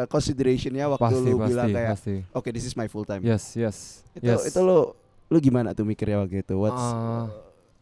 [0.01, 1.97] uh, considerationnya waktu Pasti, lu pasti, bilang kayak
[2.33, 4.01] oke this is my full time Yes, yes.
[4.17, 4.49] itu yes.
[4.49, 4.97] itu lu
[5.29, 7.29] lu gimana tuh mikirnya waktu itu what's Ah.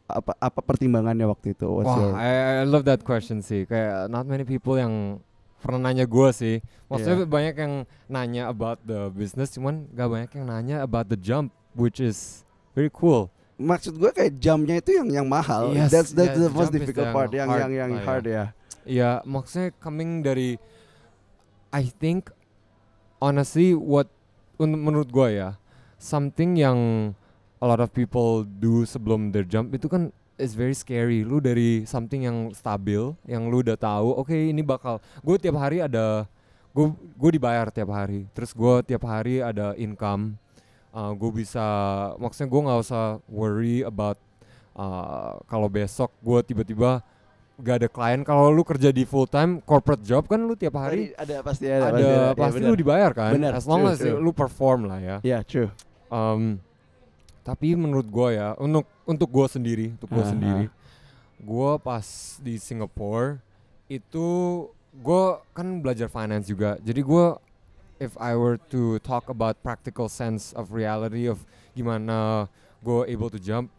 [0.09, 3.69] apa apa pertimbangannya waktu itu what's Wah, your I, I love that question sih.
[3.69, 5.21] Kayak not many people yang
[5.61, 6.64] pernah nanya gue sih.
[6.89, 7.29] Maksudnya Yeah.
[7.29, 7.75] banyak yang
[8.09, 12.41] nanya about the business, cuman gak banyak yang nanya about the jump, which is
[12.73, 13.29] very cool.
[13.59, 17.11] maksud gue kayak jamnya itu yang yang mahal Yes, that's that's yeah, the most difficult
[17.11, 18.03] yang part yang hard yang yang ya.
[18.07, 18.45] hard ya
[18.89, 20.57] Ya, maksudnya coming dari
[21.75, 22.33] I think
[23.21, 24.09] honestly what
[24.59, 25.61] menurut gue ya
[25.99, 26.79] something yang
[27.59, 31.27] a lot of people do sebelum their jump itu kan is very scary.
[31.27, 35.83] Lu dari something yang stabil, yang lu udah tahu, oke ini bakal gue tiap hari
[35.83, 36.31] ada
[36.71, 38.31] gue gue dibayar tiap hari.
[38.33, 40.39] Terus gue tiap hari ada income.
[40.95, 41.66] uh, gue bisa
[42.16, 44.16] maksudnya gue nggak usah worry about
[44.73, 47.05] uh, kalau besok gue tiba-tiba
[47.59, 51.11] gak ada klien kalau lu kerja di full time corporate job kan lu tiap hari
[51.18, 52.38] ada pasti ada, ada, pasti ada.
[52.38, 54.18] pasti Ya, lu dibayar kan Benar, as long true, as true.
[54.18, 55.66] lu perform lah ya Ya, true.
[56.06, 56.62] Um,
[57.42, 60.64] tapi menurut gue ya untuk untuk gue sendiri untuk gue Ah, sendiri
[61.38, 62.06] gue pas
[62.38, 63.40] di Singapore
[63.88, 64.26] itu
[64.94, 67.26] gue kan belajar finance juga jadi gue
[67.98, 71.42] if I were to talk about practical sense of reality of
[71.72, 72.46] gimana
[72.78, 73.72] gue able to jump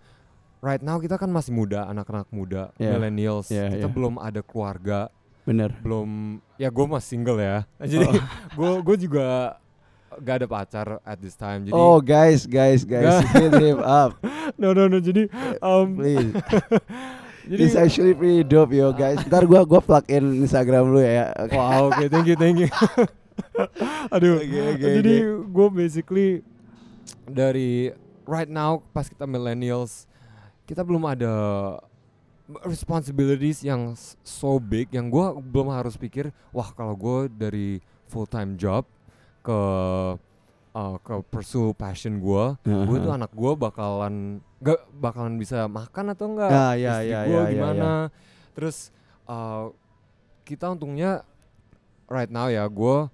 [0.59, 2.95] right now kita kan masih muda anak-anak muda Yeah.
[2.95, 3.91] millennials Yeah, kita yeah.
[3.91, 5.07] belum ada keluarga
[5.43, 5.73] Bener.
[5.81, 7.57] belum ya gue masih single ya
[7.91, 8.13] jadi Oh.
[8.57, 9.55] gue gue juga
[10.19, 14.17] gak ada pacar at this time jadi oh, guys, guys, guys, hit him up,
[14.57, 15.29] no no no jadi
[15.61, 16.33] um, please.
[17.45, 19.21] jadi This actually pretty dope, yo, guys.
[19.25, 21.29] Ntar gua gua plug in Instagram lu ya.
[21.37, 21.53] Oke.
[21.53, 22.69] wow oke thank you thank you
[24.09, 25.13] aduh Oke, oke, jadi
[25.45, 26.29] gue basically
[27.25, 27.93] dari
[28.25, 30.08] right now pas kita millennials
[30.69, 31.33] kita belum ada
[32.61, 38.53] responsibilities yang so big yang gue belum harus pikir wah kalau gue dari full time
[38.53, 38.85] job
[39.41, 39.59] ke
[40.77, 42.45] uh, ke pursue passion gue
[42.85, 46.51] gue tuh anak gue bakalan gak bakalan bisa makan atau enggak?
[46.77, 47.89] Ya, istri ya, gua ya, ya, gimana?
[48.53, 48.93] terus
[49.25, 49.73] uh,
[50.45, 51.25] kita untungnya
[52.05, 53.09] right now ya gue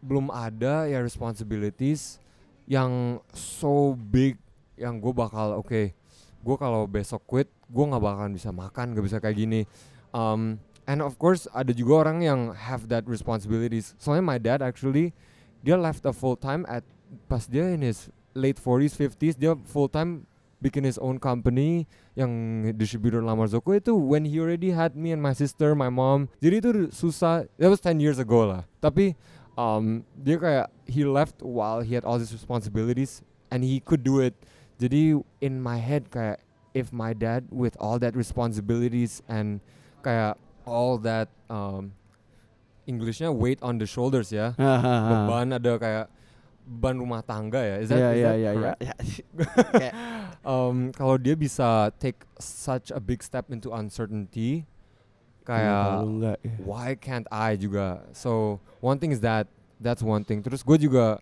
[0.00, 2.16] belum ada ya responsibilities
[2.64, 4.40] yang so big
[4.80, 5.99] yang gue bakal oke
[6.40, 9.60] gue kalau besok quit gue nggak bakalan bisa makan gak bisa kayak gini.
[10.10, 10.58] Um,
[10.90, 13.94] and of course ada juga orang yang have that responsibilities.
[14.02, 15.14] Soalnya my dad actually
[15.62, 16.82] dia left a full time at
[17.30, 20.26] pas dia in his late 40s 50s dia full time
[20.60, 25.24] bikin his own company yang distributor Lamar Zoko itu when he already had me and
[25.24, 26.28] my sister my mom.
[26.44, 28.62] Jadi itu susah that was 10 years ago lah.
[28.78, 29.16] Tapi
[29.56, 34.20] um, dia kayak he left while he had all these responsibilities and he could do
[34.20, 34.36] it
[34.80, 36.40] jadi in my head kayak
[36.72, 39.60] if my dad with all that responsibilities and
[40.00, 41.92] kayak all that um,
[42.88, 44.56] Englishnya weight on the shoulders ya
[45.12, 46.06] beban ada kayak
[46.64, 48.52] beban rumah tangga ya is that, Iya, is iya, that iya, iya.
[48.54, 48.80] correct?
[48.80, 48.94] Ya.
[49.74, 49.94] Kayak,
[50.54, 54.64] um, kalau dia bisa take such a big step into uncertainty
[55.42, 56.52] kayak kalau enggak, ya.
[56.62, 59.50] why can't I juga so one thing is that
[59.82, 61.18] that's one thing terus gue juga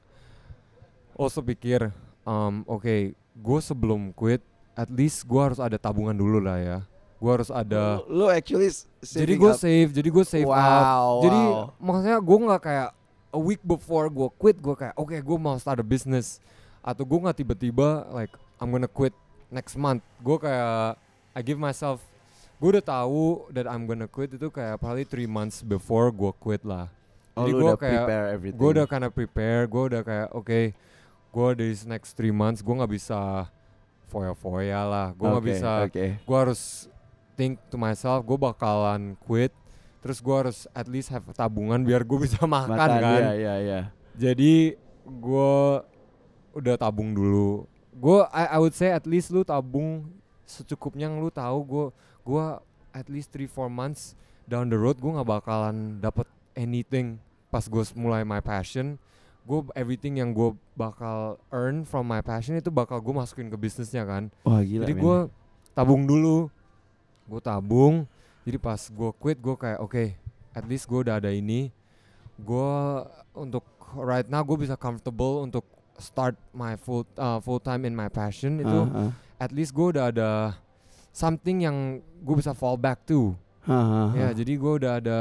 [1.17, 1.91] also pikir
[2.29, 4.43] um, oke gue sebelum quit
[4.79, 6.79] at least gue harus ada tabungan dulu lah ya.
[7.19, 8.71] Gue harus ada lu actually
[9.03, 9.59] jadi gue up.
[9.59, 10.55] save jadi gue save up.
[10.55, 11.65] Wow, jadi wow.
[11.83, 12.89] maksudnya gue nggak kayak
[13.35, 16.39] a week before gue quit gue kayak oke gue mau start a business.
[16.79, 18.31] Atau gue nggak tiba-tiba like
[18.63, 19.15] I'm gonna quit
[19.51, 20.07] next month.
[20.23, 20.95] Gue kayak
[21.35, 21.99] I give myself
[22.63, 26.63] gue udah tahu that I'm gonna quit itu kayak probably three months before gue quit
[26.63, 26.87] lah.
[27.39, 28.07] Oh, jadi udah kayak-
[28.55, 30.75] gue udah kinda prepare gue udah kayak oke
[31.29, 33.49] gue these next three months gue nggak bisa
[34.09, 36.07] foya-foya lah gue nggak Oke, bisa Oke.
[36.17, 36.89] gue harus
[37.37, 39.53] think to myself gue bakalan quit
[40.01, 43.55] terus gue harus at least have tabungan biar gue bisa makan, Makan, kan ya, ya,
[43.61, 43.81] ya.
[44.17, 45.55] jadi gue
[46.57, 47.69] udah tabung dulu
[47.99, 50.09] gue I, I would say at least lu tabung
[50.49, 51.87] secukupnya yang lu tahu gue
[52.25, 52.45] gue
[52.97, 54.03] at least 3-4 months
[54.49, 56.25] down the road gue nggak bakalan dapet
[56.57, 57.21] anything
[57.53, 58.97] pas gue mulai my passion
[59.49, 64.05] gue everything yang gue bakal earn from my passion itu bakal gue masukin ke bisnisnya
[64.05, 64.29] kan.
[64.45, 64.85] Wah gila.
[64.85, 65.19] jadi gue
[65.73, 66.53] tabung dulu.
[67.25, 68.05] Gue tabung.
[68.45, 70.05] Jadi pas gue quit gue kayak oke
[70.53, 71.73] at least gue udah ada ini.
[72.37, 72.73] Gue
[73.33, 73.65] untuk
[73.97, 75.65] right now gue bisa comfortable untuk
[75.97, 79.11] start my full uh, full time in my passion itu ah.
[79.43, 80.55] at least gue udah ada
[81.11, 83.33] something yang gue bisa fall back to.
[83.69, 85.21] Ah, ah, ya jadi gue udah ada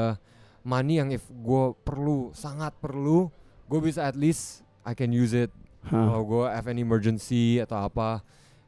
[0.67, 3.32] money yang if gue perlu sangat perlu
[3.68, 5.51] gue bisa at least I can use it.
[5.88, 6.11] Hah.
[6.11, 8.20] kalau gue have any emergency atau apa.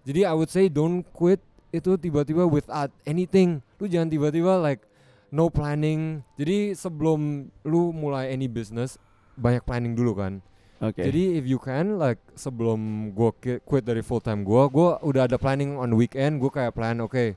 [0.07, 1.43] Jadi I would say don't quit
[1.75, 3.59] itu tiba-tiba without anything.
[3.75, 4.87] Lu jangan tiba-tiba like
[5.27, 6.23] no planning.
[6.39, 8.95] Jadi sebelum lu mulai any business
[9.35, 10.43] banyak planning dulu kan.
[10.79, 11.03] Oke.
[11.03, 15.35] jadi if you can like sebelum gue quit dari full time gue gue udah ada
[15.35, 16.39] planning on weekend.
[16.39, 17.35] Gue kayak plan oke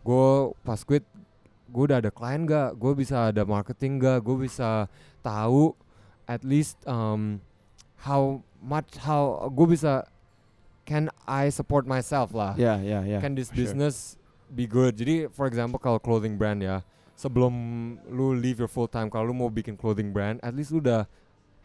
[0.00, 0.28] gue
[0.64, 1.04] pas quit
[1.70, 4.90] gue udah ada klien gak gue bisa ada marketing gak gue bisa
[5.22, 5.76] tahu
[6.30, 7.42] at least um,
[8.06, 10.06] how much how gue bisa
[10.86, 13.18] can I support myself lah Ya, ya, ya.
[13.18, 13.58] can this sure.
[13.58, 14.14] business
[14.46, 16.86] be good jadi for example kalau clothing brand ya
[17.18, 17.52] sebelum
[18.06, 21.04] lu leave your full time kalau lu mau bikin clothing brand at least lu udah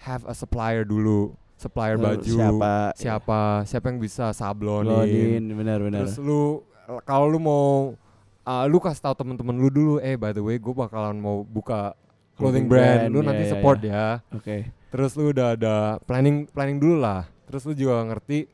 [0.01, 2.73] have a supplier dulu supplier baju Siapa?
[2.99, 6.03] siapa siapa yang bisa sablonin Lonin, benar-benar.
[6.03, 6.59] terus lu
[7.07, 7.95] kalau lu mau
[8.43, 11.95] uh, lu kasih tahu temen-temen lu dulu eh by the way gue bakalan mau buka
[12.35, 13.91] clothing brand, brand, lu ya, nanti ya, support ya.
[13.91, 14.57] ya Oke.
[14.91, 17.27] terus lu udah ada planning planning dulu lah.
[17.47, 18.47] Terus lu juga ngerti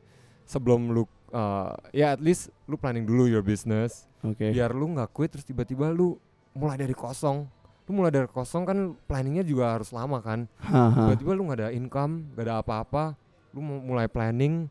[0.46, 1.02] sebelum lu
[1.34, 4.06] uh, ya at least lu planning dulu your business.
[4.22, 4.54] Oke.
[4.54, 6.14] biar lu nggak quit terus tiba-tiba lu
[6.54, 7.42] mulai dari kosong.
[7.90, 8.78] Lu mulai dari kosong kan
[9.10, 10.46] planningnya juga harus lama kan.
[10.94, 13.18] Tiba-tiba lu nggak ada income nggak ada apa-apa.
[13.50, 14.70] Lu mau mulai planning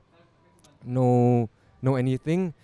[0.87, 1.45] no
[1.83, 2.55] no anything.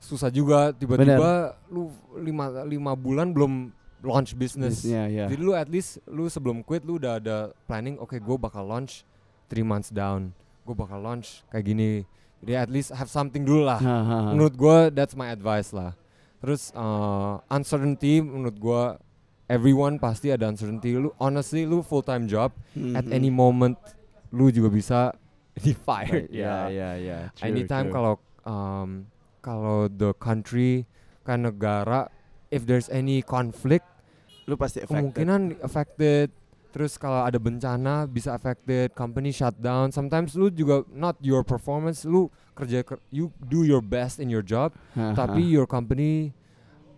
[0.00, 0.72] Susah juga.
[0.72, 4.82] Tiba-tiba lu lima lima bulan belum launch business.
[4.82, 5.24] Bisnisnya, ya.
[5.30, 9.06] jadi lu at least lu sebelum quit lu udah ada planning oke gue bakal launch
[9.46, 10.34] three months down.
[10.66, 11.90] Gue bakal launch kayak gini.
[12.42, 13.78] Jadi at least have something dulu lah.
[14.34, 15.94] Menurut gue that's my advice lah.
[16.42, 18.82] Terus uh, uncertainty menurut gue
[19.46, 20.98] everyone pasti ada uncertainty.
[20.98, 22.50] Lu honestly lu full time job
[22.98, 23.14] at Mhm.
[23.14, 23.78] any moment
[24.34, 25.00] lu juga bisa
[25.52, 27.18] di ya ya ya ya.
[27.36, 28.16] True, anytime kalau
[28.48, 29.06] um,
[29.44, 30.88] kalau the country
[31.22, 32.08] kan negara
[32.48, 33.84] if there's any conflict
[34.44, 35.12] lu pasti affected.
[35.14, 36.28] kemungkinan affected.
[36.72, 38.96] Terus kalau ada bencana bisa affected.
[38.96, 39.92] Company shut down.
[39.92, 42.08] Sometimes lu juga not your performance.
[42.08, 44.72] Lu kerja ker- you do your best in your job.
[44.96, 45.12] Haha.
[45.12, 46.32] tapi your company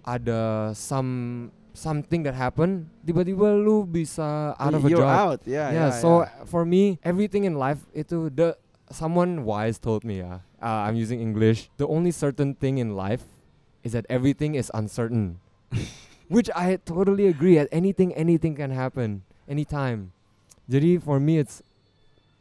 [0.07, 2.87] ada some something that happen.
[3.03, 5.11] Tiba-tiba lu bisa out of a You're job.
[5.11, 5.41] out.
[5.43, 6.47] Ya, yeah, ya, so ya.
[6.47, 8.55] for me everything in life itu the
[8.95, 10.39] someone wise told me ya.
[10.63, 11.67] Uh, I'm using English.
[11.77, 13.27] The only certain thing in life
[13.83, 15.43] is that everything is uncertain
[16.29, 20.13] which I totally agree at anything anything can happen anytime.
[20.71, 21.63] Jadi for me it's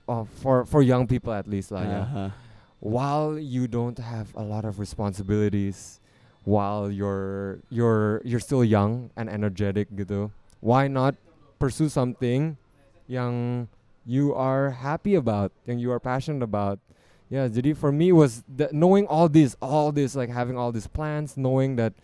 [0.07, 2.25] uh, for for young people at least lah ya Haha.
[2.79, 5.99] while you don't have a lot of responsibilities
[6.43, 10.27] while you're you're you're still young and energetic gitu
[10.59, 11.15] why not
[11.59, 12.59] pursue something
[13.07, 13.67] yang
[14.03, 16.79] you are happy about yang you are passionate about?
[17.31, 20.87] Yeah jadi for me was the, knowing all this all this like having all these
[20.87, 21.95] plans knowing that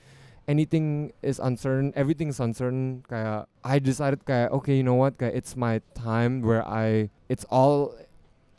[0.50, 5.54] anything is uncertain everything's uncertain kayak I decided kayak okay you know what kayak it's
[5.54, 7.94] my time where I it's all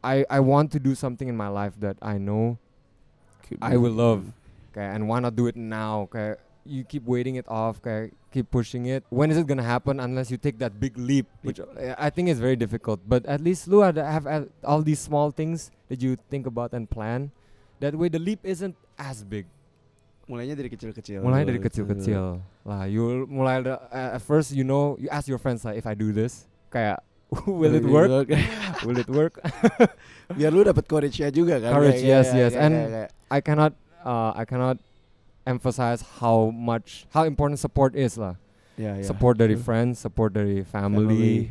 [0.06, 2.62] I I want to do something in my life that I know
[3.58, 4.30] I will love.
[4.70, 8.46] kayak and why not do it now kayak you keep waiting it off kayak keep
[8.46, 9.02] pushing it.
[9.10, 11.58] When is it gonna happen unless you take that big leap which
[11.98, 15.74] I think is very difficult but at least lu have uh, all these small things
[15.90, 17.34] that you think about and plan.
[17.82, 19.50] That way the leap isn't as big
[20.30, 21.26] Mulainya dari kecil-kecil.
[21.26, 25.66] mulai dari kecil-kecil lah you mulai uh, at first you know you ask your friends
[25.66, 27.02] like if I do this kayak
[27.50, 28.30] will it work
[28.86, 29.42] will it work
[30.38, 31.74] Biar lu dapat courage-nya juga kan.
[31.74, 32.52] Courage, Kayak- yes, kayak- yes.
[32.54, 33.72] kayak- And kayak- kayak- I cannot
[34.06, 34.78] uh, I cannot
[35.46, 38.38] emphasize how much how important support is lah.
[38.78, 39.04] Ya, ya.
[39.04, 39.66] Support dari True.
[39.66, 41.50] friends, support dari family.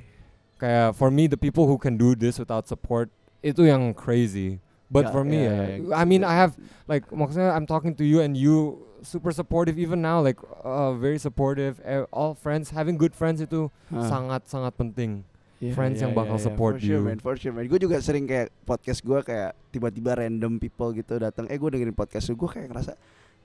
[0.60, 4.60] Kayak for me the people who can do this without support itu yang crazy.
[4.90, 5.94] But Ya, for me, ya, ya.
[5.94, 6.58] I mean I have
[6.90, 11.22] like maksudnya I'm talking to you and you super supportive even now like uh, very
[11.22, 11.78] supportive.
[11.86, 14.10] Eh, all friends having good friends itu Hah.
[14.10, 15.24] sangat sangat penting.
[15.60, 16.46] Iya, friends iya, yang bakal iya.
[16.48, 17.06] support for sure, you.
[17.06, 17.68] Man, for sure, man.
[17.68, 21.52] Gue juga sering kayak podcast gue kayak tiba-tiba random people gitu datang.
[21.52, 22.96] Eh gue dengerin podcast lu, gue kayak ngerasa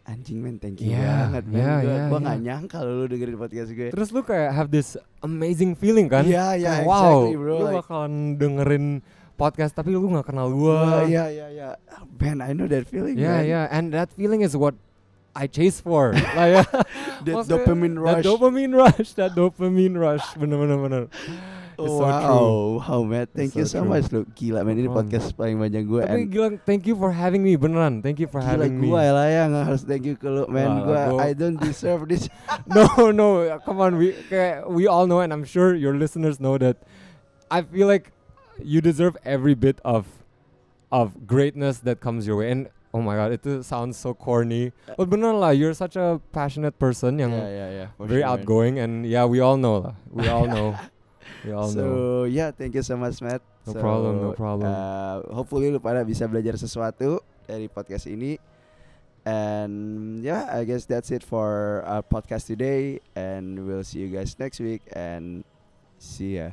[0.06, 1.44] anjing men, thank you Yeah, banget.
[1.50, 1.58] Man.
[1.58, 2.20] yeah, gue yeah, yeah.
[2.22, 3.88] nggak nyangka kalau lu dengerin podcast gue.
[3.90, 4.94] Terus lu kayak have this
[5.26, 6.22] amazing feeling kan?
[6.22, 7.50] Iya, iya, Kayak, wow, exactly, bro.
[7.50, 8.86] lu Like- bakalan dengerin
[9.34, 11.04] podcast tapi lu nggak kenal gua.
[11.04, 11.68] Iya, iya, iya.
[12.18, 13.18] Man, I know that feeling.
[13.18, 13.50] Yeah, man.
[13.50, 14.74] yeah, and that feeling is what
[15.34, 16.14] I chase for.
[16.38, 16.62] lah ya.
[17.26, 18.14] That Maksudnya, dopamine rush.
[18.14, 21.02] That dopamine rush, that dopamine rush, bener-bener bener.
[21.74, 22.78] It's so wow, true.
[22.86, 23.26] wow, man.
[23.34, 23.90] Thank It's you so so true.
[23.90, 24.22] much, lu.
[24.30, 24.78] Gila, man.
[24.78, 26.06] Ini podcast paling banyak gue.
[26.06, 27.98] Tapi gila, thank you for having me, beneran.
[27.98, 28.94] Thank you for Gila having me.
[28.94, 30.86] gue lah yang harus thank you ke lu, man.
[30.86, 32.30] Gue, gua- I don't deserve this.
[32.70, 36.54] no, no, come on, we kayak, we all know, and I'm sure your listeners know
[36.62, 36.78] that.
[37.50, 38.13] I feel like
[38.62, 40.06] you deserve every bit of
[40.92, 42.50] of greatness that comes your way.
[42.50, 44.70] And oh my god, it sounds so corny.
[44.96, 47.88] But beneran lah, you're such a passionate person yang yeah, yeah, yeah.
[47.98, 49.94] very sure, outgoing, and yeah, we all know lah.
[50.10, 50.78] We all know.
[51.44, 52.24] We all so know.
[52.24, 53.42] yeah, thank you so much, Matt.
[53.66, 54.68] No So, problem, no problem.
[54.68, 58.36] uh, hopefully lu pada bisa belajar sesuatu dari podcast ini.
[59.24, 63.00] And yeah, I guess that's it for our podcast today.
[63.16, 64.84] And we'll see you guys next week.
[64.92, 65.48] And
[65.96, 66.52] see ya.